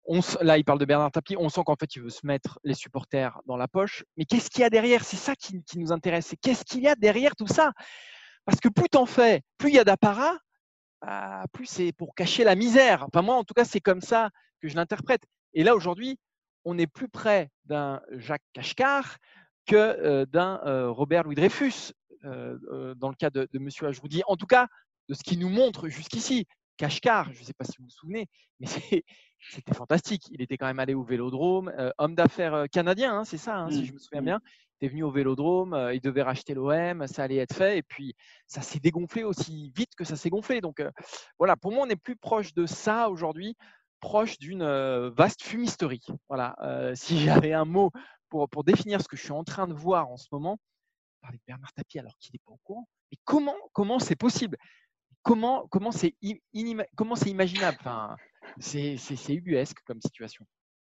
On, 0.06 0.20
là, 0.42 0.58
il 0.58 0.66
parle 0.66 0.80
de 0.80 0.86
Bernard 0.86 1.12
Tapie. 1.12 1.38
On 1.38 1.50
sent 1.50 1.62
qu'en 1.66 1.76
fait, 1.76 1.96
il 1.96 2.02
veut 2.02 2.10
se 2.10 2.26
mettre 2.26 2.60
les 2.64 2.74
supporters 2.74 3.40
dans 3.46 3.56
la 3.58 3.68
poche. 3.68 4.04
Mais 4.18 4.26
qu'est-ce 4.26 4.50
qu'il 4.50 4.62
y 4.62 4.66
a 4.66 4.70
derrière? 4.70 5.04
C'est 5.04 5.18
ça 5.18 5.36
qui, 5.36 5.62
nous 5.76 5.92
intéresse. 5.92 6.34
qu'est-ce 6.42 6.66
qu'il 6.66 6.82
y 6.82 6.88
a 6.88 6.96
derrière 6.96 7.36
tout 7.36 7.48
ça? 7.48 7.72
Parce 8.46 8.60
que 8.60 8.70
plus 8.70 8.90
t'en 8.90 9.06
fais, 9.06 9.42
plus 9.58 9.70
il 9.70 9.76
y 9.76 9.80
a 9.80 9.84
d'apparat, 9.84 10.38
bah, 11.02 11.44
plus 11.52 11.66
c'est 11.66 11.92
pour 11.92 12.16
cacher 12.16 12.44
la 12.44 12.56
misère. 12.56 13.06
Enfin, 13.08 13.22
moi, 13.22 13.36
en 13.36 13.44
tout 13.44 13.54
cas, 13.54 13.66
c'est 13.66 13.82
comme 13.82 14.02
ça 14.02 14.30
que 14.62 14.68
je 14.68 14.76
l'interprète. 14.76 15.24
Et 15.54 15.64
là, 15.64 15.76
aujourd'hui, 15.76 16.18
on 16.66 16.78
est 16.78 16.88
plus 16.88 17.10
près 17.10 17.50
d'un 17.66 18.02
Jacques 18.12 18.44
Cachecar 18.54 19.18
que 19.66 19.76
euh, 19.76 20.26
d'un 20.26 20.62
euh, 20.66 20.90
Robert 20.90 21.24
Louis 21.24 21.36
Dreyfus. 21.36 21.94
Euh, 22.26 22.96
dans 22.96 23.10
le 23.10 23.16
cas 23.16 23.30
de, 23.30 23.50
de 23.52 23.60
M. 23.60 23.68
Ajroudi, 23.82 24.22
en 24.28 24.38
tout 24.38 24.46
cas 24.46 24.70
de 25.10 25.14
ce 25.14 25.24
qu'il 25.24 25.40
nous 25.40 25.50
montre 25.50 25.90
jusqu'ici. 25.90 26.48
Kashkar, 26.78 27.34
je 27.34 27.42
ne 27.42 27.44
sais 27.44 27.54
pas 27.54 27.66
si 27.66 27.74
vous 27.80 27.84
vous 27.84 27.90
souvenez, 27.90 28.30
mais 28.62 28.68
c'était 29.52 29.74
fantastique. 29.74 30.30
Il 30.32 30.42
était 30.42 30.56
quand 30.56 30.68
même 30.68 30.80
allé 30.80 30.94
au 30.94 31.04
Vélodrome, 31.04 31.74
homme 31.98 32.16
d'affaires 32.16 32.68
canadien, 32.72 33.14
hein, 33.14 33.26
c'est 33.26 33.38
ça, 33.38 33.58
hein, 33.58 33.72
si 33.72 33.82
mmh. 33.82 33.86
je 33.86 33.92
me 33.92 34.00
souviens 34.00 34.22
mmh. 34.22 34.26
bien. 34.26 34.40
Est 34.84 34.90
venu 34.90 35.04
au 35.04 35.12
Vélodrome, 35.12 35.92
il 35.94 36.02
devait 36.02 36.24
racheter 36.24 36.54
l'OM, 36.54 37.08
ça 37.08 37.24
allait 37.24 37.38
être 37.38 37.56
fait, 37.56 37.78
et 37.78 37.84
puis 37.84 38.16
ça 38.48 38.62
s'est 38.62 38.82
dégonflé 38.82 39.24
aussi 39.24 39.72
vite 39.78 39.96
que 39.96 40.04
ça 40.04 40.18
s'est 40.18 40.30
gonflé. 40.30 40.60
Donc 40.60 40.84
voilà, 41.40 41.56
pour 41.56 41.72
moi, 41.72 41.86
on 41.88 41.90
est 41.90 41.96
plus 41.96 42.18
proche 42.18 42.54
de 42.54 42.66
ça 42.66 43.10
aujourd'hui, 43.10 43.56
proche 44.02 44.38
d'une 44.40 44.66
vaste 45.16 45.42
fumisterie. 45.42 46.06
Voilà, 46.28 46.58
si 46.96 47.18
j'avais 47.18 47.54
un 47.54 47.64
mot 47.64 47.92
pour, 48.28 48.50
pour 48.50 48.66
définir 48.66 49.02
ce 49.02 49.08
que 49.08 49.16
je 49.16 49.22
suis 49.22 49.32
en 49.32 49.46
train 49.46 49.70
de 49.70 49.74
voir 49.74 50.10
en 50.10 50.18
ce 50.18 50.28
moment, 50.34 50.60
parler 51.22 51.38
de 51.38 51.44
Bernard 51.48 51.72
Tapie 51.72 52.00
alors 52.00 52.18
qu'il 52.20 52.34
n'est 52.34 52.42
pas 52.46 52.52
au 52.52 52.60
courant. 52.64 52.88
Mais 53.10 53.18
comment 53.24 53.56
comment 53.72 54.00
c'est 54.00 54.18
possible? 54.18 54.58
Comment 55.22 55.66
comment 55.70 55.92
c'est 55.94 56.16
imaginable? 56.52 57.78
Enfin, 57.80 58.18
c'est 58.60 59.30
ubuesque 59.30 59.78
comme 59.86 60.02
situation. 60.02 60.46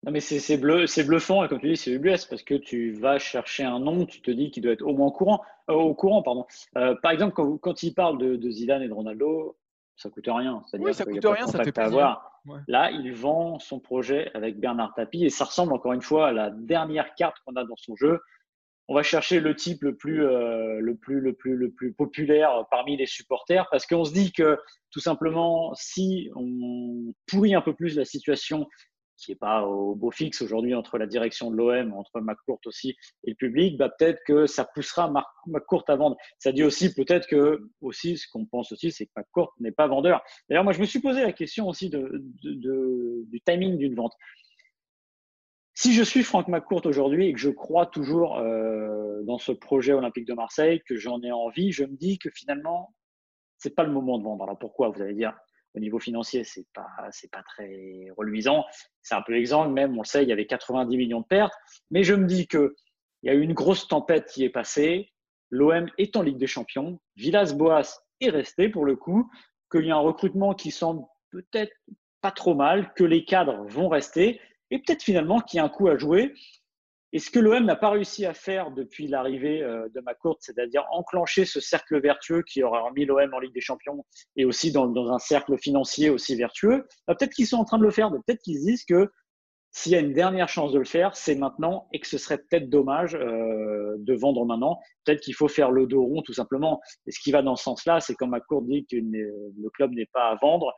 Non 0.03 0.11
mais 0.11 0.19
c'est 0.19 0.57
bleu, 0.57 0.87
c'est 0.87 1.03
bluffant 1.03 1.43
et 1.43 1.47
comme 1.47 1.59
tu 1.59 1.69
dis 1.69 1.77
c'est 1.77 1.91
ubuesque 1.91 2.29
parce 2.29 2.43
que 2.43 2.53
tu 2.53 2.91
vas 2.91 3.19
chercher 3.19 3.63
un 3.63 3.79
nom, 3.79 4.05
tu 4.05 4.21
te 4.21 4.31
dis 4.31 4.51
qu'il 4.51 4.63
doit 4.63 4.73
être 4.73 4.83
au 4.83 4.93
moins 4.93 5.07
au 5.07 5.11
courant. 5.11 5.41
Euh, 5.69 5.73
au 5.73 5.93
courant 5.95 6.21
pardon. 6.21 6.45
Euh, 6.77 6.95
par 7.01 7.11
exemple 7.11 7.33
quand, 7.33 7.57
quand 7.57 7.83
il 7.83 7.93
parle 7.93 8.17
de, 8.17 8.35
de, 8.35 8.49
Zidane 8.49 8.83
et 8.83 8.87
de 8.87 8.93
Ronaldo, 8.93 9.57
ça 9.95 10.09
coûte 10.09 10.27
rien. 10.27 10.61
Oui, 10.73 10.93
ça 10.93 11.03
coûte 11.03 11.25
rien, 11.25 11.47
ça 11.47 11.63
fait 11.63 11.71
plaisir. 11.71 11.97
Avoir. 11.97 12.41
Là, 12.69 12.91
il 12.91 13.11
vend 13.11 13.59
son 13.59 13.79
projet 13.79 14.31
avec 14.33 14.57
Bernard 14.57 14.93
Tapie 14.93 15.25
et 15.25 15.29
ça 15.29 15.43
ressemble 15.43 15.73
encore 15.73 15.91
une 15.91 16.01
fois 16.01 16.29
à 16.29 16.31
la 16.31 16.49
dernière 16.49 17.13
carte 17.15 17.37
qu'on 17.43 17.55
a 17.57 17.65
dans 17.65 17.75
son 17.75 17.95
jeu 17.97 18.21
on 18.89 18.95
va 18.95 19.03
chercher 19.03 19.39
le 19.39 19.55
type 19.55 19.83
le 19.83 19.95
plus, 19.95 20.25
euh, 20.25 20.79
le 20.79 20.95
plus, 20.95 21.19
le 21.19 21.33
plus, 21.33 21.55
le 21.55 21.71
plus 21.71 21.91
populaire 21.91 22.65
parmi 22.71 22.95
les 22.95 23.05
supporters 23.05 23.67
parce 23.69 23.85
qu'on 23.85 24.05
se 24.05 24.13
dit 24.13 24.31
que 24.31 24.57
tout 24.91 24.99
simplement, 24.99 25.73
si 25.75 26.29
on 26.35 27.13
pourrit 27.27 27.53
un 27.53 27.61
peu 27.61 27.73
plus 27.73 27.97
la 27.97 28.05
situation 28.05 28.67
qui 29.17 29.31
n'est 29.31 29.37
pas 29.37 29.65
au 29.65 29.95
beau 29.95 30.11
fixe 30.11 30.41
aujourd'hui 30.41 30.75
entre 30.75 30.97
la 30.97 31.07
direction 31.07 31.51
de 31.51 31.55
l'OM, 31.55 31.93
entre 31.93 32.21
McCourt 32.21 32.59
aussi 32.65 32.95
et 33.23 33.31
le 33.31 33.35
public, 33.35 33.77
bah 33.77 33.89
peut-être 33.89 34.21
que 34.25 34.45
ça 34.45 34.65
poussera 34.65 35.11
McCourt 35.47 35.83
à 35.87 35.95
vendre. 35.95 36.17
Ça 36.39 36.51
dit 36.51 36.63
aussi 36.63 36.93
peut-être 36.93 37.27
que 37.27 37.69
aussi 37.81 38.17
ce 38.17 38.27
qu'on 38.31 38.45
pense 38.45 38.71
aussi, 38.71 38.91
c'est 38.91 39.05
que 39.05 39.11
McCourt 39.17 39.53
n'est 39.59 39.71
pas 39.71 39.87
vendeur. 39.87 40.21
D'ailleurs, 40.49 40.63
moi 40.63 40.73
je 40.73 40.79
me 40.79 40.85
suis 40.85 40.99
posé 40.99 41.21
la 41.21 41.33
question 41.33 41.67
aussi 41.67 41.89
du 41.89 43.41
timing 43.45 43.77
d'une 43.77 43.95
vente. 43.95 44.13
Si 45.73 45.93
je 45.93 46.01
suis 46.01 46.23
Franck 46.23 46.47
McCourt 46.47 46.85
aujourd'hui 46.85 47.27
et 47.27 47.33
que 47.33 47.39
je 47.39 47.51
crois 47.51 47.85
toujours 47.85 48.39
euh, 48.39 49.21
dans 49.25 49.37
ce 49.37 49.51
projet 49.51 49.93
olympique 49.93 50.25
de 50.25 50.33
Marseille, 50.33 50.81
que 50.87 50.95
j'en 50.95 51.21
ai 51.21 51.31
envie, 51.31 51.71
je 51.71 51.83
me 51.83 51.95
dis 51.95 52.17
que 52.17 52.31
finalement, 52.31 52.95
c'est 53.59 53.75
pas 53.75 53.83
le 53.83 53.91
moment 53.91 54.17
de 54.17 54.23
vendre. 54.23 54.43
Alors 54.43 54.57
pourquoi? 54.57 54.89
Vous 54.89 55.03
allez 55.03 55.13
dire, 55.13 55.37
au 55.75 55.79
niveau 55.79 55.99
financier, 55.99 56.43
c'est 56.43 56.65
pas, 56.73 56.87
c'est 57.11 57.31
pas 57.31 57.43
très 57.43 58.07
reluisant. 58.17 58.65
C'est 59.01 59.15
un 59.15 59.21
peu 59.21 59.33
l'exemple, 59.33 59.71
même, 59.71 59.97
on 59.97 60.01
le 60.01 60.07
sait, 60.07 60.23
il 60.23 60.29
y 60.29 60.33
avait 60.33 60.47
90 60.47 60.97
millions 60.97 61.21
de 61.21 61.25
pertes. 61.25 61.53
Mais 61.91 62.03
je 62.03 62.13
me 62.15 62.25
dis 62.25 62.47
que 62.47 62.75
il 63.23 63.27
y 63.27 63.29
a 63.29 63.35
eu 63.35 63.41
une 63.41 63.53
grosse 63.53 63.87
tempête 63.87 64.27
qui 64.27 64.43
est 64.43 64.49
passée. 64.49 65.11
L'OM 65.49 65.89
est 65.97 66.15
en 66.15 66.21
Ligue 66.21 66.37
des 66.37 66.47
Champions. 66.47 66.99
Villas-Boas 67.15 68.01
est 68.21 68.29
resté 68.29 68.69
pour 68.69 68.85
le 68.85 68.95
coup. 68.95 69.29
Qu'il 69.71 69.85
y 69.85 69.91
a 69.91 69.95
un 69.95 69.99
recrutement 69.99 70.53
qui 70.53 70.71
semble 70.71 71.03
peut-être 71.31 71.73
pas 72.21 72.31
trop 72.31 72.55
mal, 72.55 72.93
que 72.95 73.03
les 73.03 73.25
cadres 73.25 73.65
vont 73.67 73.89
rester 73.89 74.39
et 74.71 74.79
peut-être 74.79 75.03
finalement 75.03 75.39
qu'il 75.39 75.57
y 75.57 75.59
a 75.59 75.65
un 75.65 75.69
coup 75.69 75.87
à 75.87 75.97
jouer. 75.97 76.33
Et 77.17 77.19
ce 77.19 77.31
que 77.31 77.39
l'OM 77.39 77.65
n'a 77.65 77.75
pas 77.75 77.89
réussi 77.89 78.27
à 78.27 78.35
faire 78.35 78.69
depuis 78.69 79.07
l'arrivée 79.07 79.63
euh, 79.63 79.89
de 79.89 80.01
McCourt, 80.01 80.37
c'est-à-dire 80.39 80.85
enclencher 80.91 81.45
ce 81.45 81.59
cercle 81.59 81.99
vertueux 81.99 82.43
qui 82.43 82.61
aura 82.61 82.81
remis 82.81 83.05
l'OM 83.05 83.33
en 83.33 83.39
Ligue 83.39 83.55
des 83.55 83.59
Champions 83.59 84.05
et 84.35 84.45
aussi 84.45 84.71
dans, 84.71 84.93
un 85.11 85.17
cercle 85.17 85.57
financier 85.57 86.11
aussi 86.11 86.35
vertueux, 86.35 86.85
bah, 87.07 87.15
peut-être 87.15 87.33
qu'ils 87.33 87.47
sont 87.47 87.57
en 87.57 87.65
train 87.65 87.79
de 87.79 87.83
le 87.83 87.89
faire, 87.89 88.11
peut-être 88.11 88.39
qu'ils 88.43 88.59
se 88.59 88.65
disent 88.65 88.85
que 88.85 89.09
s'il 89.71 89.93
y 89.93 89.95
a 89.95 89.99
une 89.99 90.13
dernière 90.13 90.47
chance 90.47 90.71
de 90.71 90.77
le 90.77 90.85
faire, 90.85 91.15
c'est 91.15 91.33
maintenant 91.33 91.87
et 91.91 91.99
que 91.99 92.05
ce 92.05 92.19
serait 92.19 92.37
peut-être 92.37 92.69
dommage 92.69 93.15
euh, 93.15 93.95
de 93.97 94.13
vendre 94.13 94.45
maintenant. 94.45 94.77
Peut-être 95.03 95.21
qu'il 95.21 95.33
faut 95.33 95.47
faire 95.47 95.71
le 95.71 95.87
dos 95.87 96.03
rond 96.03 96.21
tout 96.21 96.33
simplement. 96.33 96.81
Et 97.07 97.11
ce 97.11 97.19
qui 97.19 97.31
va 97.31 97.41
dans 97.41 97.55
ce 97.55 97.63
sens-là, 97.63 97.99
c'est 97.99 98.13
comme 98.13 98.29
McCourt 98.29 98.61
dit 98.61 98.85
que 98.85 98.95
le 98.95 99.69
club 99.71 99.91
n'est 99.93 100.09
pas 100.13 100.29
à 100.29 100.35
vendre, 100.35 100.71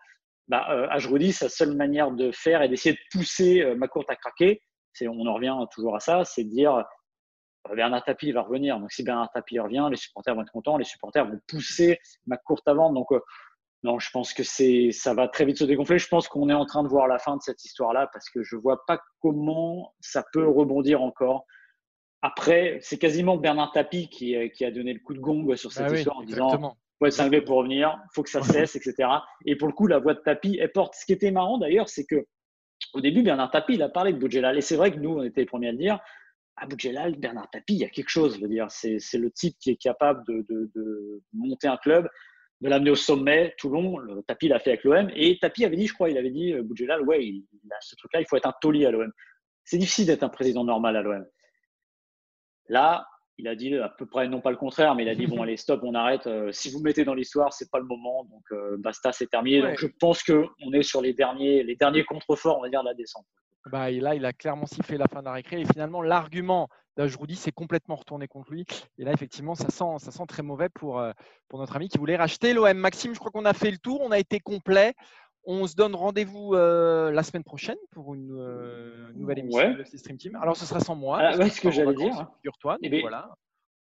bah, 0.47 0.65
euh, 0.71 1.31
sa 1.33 1.49
seule 1.49 1.75
manière 1.75 2.11
de 2.11 2.31
faire 2.31 2.61
est 2.61 2.69
d'essayer 2.69 2.93
de 2.93 2.99
pousser 3.11 3.61
euh, 3.61 3.77
à 3.77 4.15
craquer 4.15 4.61
on 5.07 5.25
en 5.25 5.33
revient 5.33 5.55
toujours 5.71 5.95
à 5.95 5.99
ça, 5.99 6.23
c'est 6.25 6.43
de 6.43 6.49
dire 6.49 6.75
euh, 6.75 7.75
Bernard 7.75 8.03
Tapie 8.03 8.31
va 8.31 8.41
revenir. 8.41 8.79
Donc 8.79 8.91
si 8.91 9.03
Bernard 9.03 9.31
Tapie 9.31 9.59
revient, 9.59 9.87
les 9.89 9.97
supporters 9.97 10.35
vont 10.35 10.41
être 10.41 10.51
contents, 10.51 10.77
les 10.77 10.85
supporters 10.85 11.25
vont 11.25 11.39
pousser 11.47 11.99
ma 12.27 12.37
courte 12.37 12.67
vendre. 12.67 12.93
Donc 12.93 13.11
euh, 13.11 13.19
non, 13.83 13.99
je 13.99 14.09
pense 14.11 14.33
que 14.33 14.43
c'est 14.43 14.91
ça 14.91 15.13
va 15.13 15.27
très 15.27 15.45
vite 15.45 15.57
se 15.57 15.63
dégonfler. 15.63 15.99
Je 15.99 16.07
pense 16.07 16.27
qu'on 16.27 16.49
est 16.49 16.53
en 16.53 16.65
train 16.65 16.83
de 16.83 16.89
voir 16.89 17.07
la 17.07 17.19
fin 17.19 17.37
de 17.37 17.41
cette 17.41 17.63
histoire-là 17.63 18.09
parce 18.11 18.29
que 18.29 18.43
je 18.43 18.55
vois 18.55 18.85
pas 18.85 18.99
comment 19.21 19.93
ça 19.99 20.23
peut 20.33 20.47
rebondir 20.47 21.01
encore. 21.01 21.45
Après, 22.21 22.79
c'est 22.81 22.97
quasiment 22.97 23.37
Bernard 23.37 23.71
Tapie 23.71 24.09
qui, 24.09 24.35
euh, 24.35 24.49
qui, 24.49 24.65
a 24.65 24.71
donné 24.71 24.93
le 24.93 24.99
coup 24.99 25.13
de 25.13 25.19
gong 25.19 25.55
sur 25.55 25.71
cette 25.71 25.87
ah 25.89 25.95
histoire 25.95 26.17
en 26.17 26.23
disant 26.23 26.75
faut 26.99 27.05
être 27.05 27.13
cinglé 27.13 27.41
pour 27.41 27.57
revenir, 27.57 27.97
faut 28.13 28.23
que 28.23 28.29
ça 28.29 28.41
cesse, 28.43 28.75
etc. 28.75 29.09
Et 29.45 29.55
pour 29.55 29.67
le 29.67 29.73
coup, 29.73 29.87
la 29.87 29.99
voix 29.99 30.13
de 30.13 30.19
Tapie, 30.19 30.57
elle 30.59 30.71
porte. 30.71 30.95
Ce 30.95 31.05
qui 31.05 31.13
était 31.13 31.31
marrant 31.31 31.57
d'ailleurs, 31.57 31.89
c'est 31.89 32.05
que 32.05 32.27
au 32.93 33.01
début, 33.01 33.23
Bernard 33.23 33.51
Tapie, 33.51 33.73
il 33.73 33.83
a 33.83 33.89
parlé 33.89 34.13
de 34.13 34.17
Boudjelal. 34.17 34.57
Et 34.57 34.61
c'est 34.61 34.75
vrai 34.75 34.91
que 34.91 34.97
nous, 34.97 35.11
on 35.11 35.23
était 35.23 35.41
les 35.41 35.47
premiers 35.47 35.69
à 35.69 35.71
le 35.71 35.77
dire. 35.77 35.99
À 36.55 36.65
Boudjelal, 36.65 37.15
Bernard 37.15 37.49
Tapie, 37.49 37.75
il 37.75 37.79
y 37.79 37.85
a 37.85 37.89
quelque 37.89 38.09
chose. 38.09 38.35
Je 38.35 38.41
veux 38.41 38.47
dire, 38.47 38.67
c'est, 38.69 38.99
le 39.13 39.31
type 39.31 39.57
qui 39.59 39.71
est 39.71 39.75
capable 39.75 40.23
de, 40.27 40.45
de, 40.49 41.21
monter 41.33 41.67
un 41.67 41.77
club, 41.77 42.09
de 42.61 42.69
l'amener 42.69 42.91
au 42.91 42.95
sommet. 42.95 43.53
Toulon, 43.57 43.97
le 43.99 44.21
Tapie 44.23 44.47
l'a 44.47 44.59
fait 44.59 44.71
avec 44.71 44.83
l'OM. 44.83 45.09
Et 45.15 45.37
Tapie 45.39 45.65
avait 45.65 45.77
dit, 45.77 45.87
je 45.87 45.93
crois, 45.93 46.09
il 46.09 46.17
avait 46.17 46.31
dit, 46.31 46.53
euh, 46.53 46.63
Boudjelal, 46.63 47.01
ouais, 47.03 47.25
il, 47.25 47.45
a 47.71 47.77
ce 47.81 47.95
truc-là, 47.95 48.21
il 48.21 48.27
faut 48.27 48.37
être 48.37 48.47
un 48.47 48.55
taulier 48.61 48.85
à 48.85 48.91
l'OM. 48.91 49.11
C'est 49.63 49.77
difficile 49.77 50.07
d'être 50.07 50.23
un 50.23 50.29
président 50.29 50.63
normal 50.63 50.95
à 50.97 51.01
l'OM. 51.01 51.25
Là, 52.67 53.07
il 53.39 53.47
a 53.47 53.55
dit 53.55 53.75
à 53.75 53.89
peu 53.89 54.05
près 54.05 54.27
non 54.27 54.41
pas 54.41 54.51
le 54.51 54.57
contraire, 54.57 54.93
mais 54.95 55.03
il 55.03 55.09
a 55.09 55.15
dit 55.15 55.25
bon 55.25 55.41
allez 55.43 55.57
stop, 55.57 55.81
on 55.83 55.95
arrête. 55.95 56.27
Euh, 56.27 56.51
si 56.51 56.69
vous 56.69 56.79
mettez 56.79 57.05
dans 57.05 57.13
l'histoire, 57.15 57.53
c'est 57.53 57.71
pas 57.71 57.79
le 57.79 57.85
moment, 57.85 58.25
donc 58.25 58.43
euh, 58.51 58.77
basta, 58.77 59.11
c'est 59.11 59.27
terminé. 59.27 59.61
Donc 59.61 59.77
je 59.79 59.87
pense 59.99 60.21
que 60.23 60.45
on 60.65 60.73
est 60.73 60.83
sur 60.83 61.01
les 61.01 61.13
derniers, 61.13 61.63
les 61.63 61.75
derniers 61.75 62.03
contreforts, 62.03 62.59
on 62.59 62.61
va 62.61 62.69
dire 62.69 62.81
de 62.81 62.89
la 62.89 62.93
descente. 62.93 63.25
Bah, 63.65 63.91
et 63.91 63.99
là, 63.99 64.15
il 64.15 64.25
a 64.25 64.33
clairement 64.33 64.65
sifflé 64.65 64.97
la 64.97 65.07
fin 65.07 65.19
de 65.19 65.25
la 65.25 65.33
récré. 65.33 65.61
Et 65.61 65.65
finalement, 65.65 66.01
l'argument 66.01 66.69
d'Ajroudi 66.97 67.35
s'est 67.35 67.51
complètement 67.51 67.95
retourné 67.95 68.27
contre 68.27 68.51
lui. 68.51 68.65
Et 68.97 69.03
là, 69.03 69.11
effectivement, 69.11 69.55
ça 69.55 69.69
sent, 69.69 69.99
ça 69.99 70.11
sent 70.11 70.23
très 70.27 70.43
mauvais 70.43 70.69
pour, 70.69 70.99
euh, 70.99 71.11
pour 71.47 71.59
notre 71.59 71.75
ami 71.75 71.87
qui 71.87 71.97
voulait 71.97 72.15
racheter 72.15 72.53
l'OM. 72.53 72.77
Maxime, 72.77 73.13
je 73.13 73.19
crois 73.19 73.31
qu'on 73.31 73.45
a 73.45 73.53
fait 73.53 73.71
le 73.71 73.77
tour, 73.77 74.01
on 74.01 74.11
a 74.11 74.19
été 74.19 74.39
complet. 74.39 74.93
On 75.51 75.65
se 75.65 75.75
donne 75.75 75.95
rendez-vous 75.95 76.53
la 76.53 77.23
semaine 77.23 77.43
prochaine 77.43 77.77
pour 77.89 78.13
une 78.13 78.27
nouvelle 79.15 79.39
émission 79.39 79.73
de 79.73 79.83
Stream 79.83 80.17
Team. 80.17 80.35
Alors, 80.39 80.55
ce 80.55 80.63
sera 80.63 80.79
sans 80.79 80.95
moi. 80.95 81.19
Ah, 81.21 81.49
ce 81.49 81.59
que 81.59 81.71
j'allais 81.71 81.95
dire. 81.95 82.27
Figure-toi. 82.37 82.77
Eh 82.83 83.01
voilà. 83.01 83.35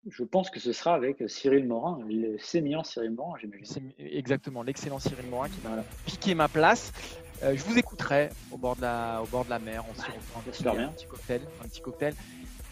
Je 0.09 0.23
pense 0.23 0.49
que 0.49 0.61
ce 0.61 0.71
sera 0.71 0.93
avec 0.93 1.29
Cyril 1.29 1.67
Morin, 1.67 1.99
le 2.07 2.37
sémillant 2.37 2.85
Cyril 2.85 3.11
Morin, 3.11 3.37
j'imagine. 3.41 3.91
Exactement, 3.99 4.63
l'excellent 4.63 4.99
Cyril 4.99 5.25
Morin 5.29 5.49
qui 5.49 5.59
va 5.59 5.83
piquer 6.05 6.33
ma 6.33 6.47
place. 6.47 6.93
Euh, 7.43 7.53
je 7.53 7.63
vous 7.65 7.77
écouterai 7.77 8.29
au 8.51 8.57
bord 8.57 8.77
de 8.77 8.83
la, 8.83 9.21
au 9.21 9.25
bord 9.25 9.43
de 9.43 9.49
la 9.49 9.59
mer. 9.59 9.83
On 9.89 9.93
se 9.93 10.05
retrouve 10.05 10.23
un 10.37 10.41
petit, 10.49 10.65
un 10.65 10.87
petit 10.87 11.07
cocktail, 11.07 11.41
un 11.61 11.67
petit 11.67 11.81
cocktail 11.81 12.13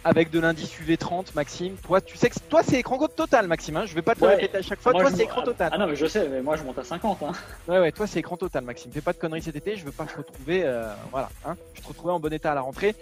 avec 0.05 0.29
de 0.29 0.39
l'indice 0.39 0.71
UV30, 0.79 1.33
Maxime. 1.33 1.75
Toi, 1.77 1.99
tu 1.99 2.15
sais 2.15 2.29
que 2.29 2.35
toi, 2.47 2.61
c'est 2.63 2.79
écran 2.79 2.99
total, 3.07 3.47
Maxime. 3.47 3.75
Hein. 3.77 3.85
Je 3.87 3.95
vais 3.95 4.03
pas 4.03 4.13
te 4.13 4.21
le 4.21 4.27
répéter 4.27 4.57
à 4.57 4.61
chaque 4.61 4.79
fois. 4.79 4.93
toi, 4.93 5.09
c'est 5.09 5.23
écran 5.23 5.41
total. 5.41 5.71
Ah 5.73 5.79
non, 5.79 5.87
mais 5.87 5.95
je 5.95 6.05
sais, 6.05 6.29
mais 6.29 6.43
moi, 6.43 6.55
je 6.55 6.63
monte 6.63 6.77
à 6.77 6.83
50. 6.83 7.23
Hein. 7.23 7.31
Ouais, 7.67 7.79
ouais, 7.79 7.91
toi, 7.91 8.05
c'est 8.05 8.19
écran 8.19 8.37
total, 8.37 8.63
Maxime. 8.63 8.91
Fais 8.91 9.01
pas 9.01 9.13
de 9.13 9.17
conneries 9.17 9.41
cet 9.41 9.55
été. 9.55 9.75
Je 9.75 9.83
veux 9.83 9.91
pas 9.91 10.05
te 10.05 10.15
retrouver. 10.15 10.61
Euh, 10.63 10.93
voilà, 11.11 11.29
hein. 11.43 11.55
Je 11.73 11.81
te 11.81 12.07
en 12.07 12.19
bon 12.19 12.31
état 12.31 12.51
à 12.51 12.55
la 12.55 12.61
rentrée. 12.61 12.95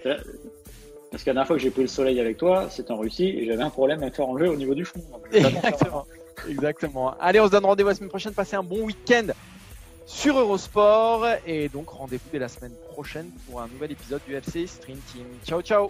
Parce 1.12 1.24
que 1.24 1.30
la 1.30 1.34
dernière 1.34 1.48
fois 1.48 1.58
que 1.58 1.62
j'ai 1.62 1.72
pris 1.72 1.82
le 1.82 1.88
soleil 1.90 2.20
avec 2.22 2.38
toi, 2.38 2.70
c'était 2.70 2.92
en 2.92 2.98
Russie 2.98 3.36
et 3.38 3.46
j'avais 3.46 3.64
un 3.64 3.70
problème 3.70 4.02
à 4.02 4.10
faire 4.10 4.28
enlever 4.28 4.48
au 4.48 4.56
niveau 4.56 4.74
du 4.74 4.86
front. 4.86 5.04
Exactement. 5.34 6.06
Exactement. 6.48 7.16
Allez, 7.20 7.42
on 7.42 7.48
se 7.48 7.52
donne 7.52 7.66
rendez-vous 7.66 7.90
la 7.90 7.96
semaine 7.96 8.10
prochaine. 8.10 8.34
Passez 8.34 8.56
un 8.56 8.64
bon 8.64 8.82
week-end 8.86 9.28
sur 10.06 10.40
Eurosport. 10.40 11.28
Et 11.46 11.68
donc, 11.68 11.90
rendez-vous 11.90 12.30
dès 12.32 12.40
la 12.40 12.48
semaine 12.48 12.74
prochaine 12.94 13.30
pour 13.46 13.62
un 13.62 13.68
nouvel 13.68 13.92
épisode 13.92 14.22
du 14.26 14.36
FC 14.36 14.66
Stream 14.68 14.98
Team. 15.12 15.26
Ciao, 15.46 15.62
ciao. 15.62 15.90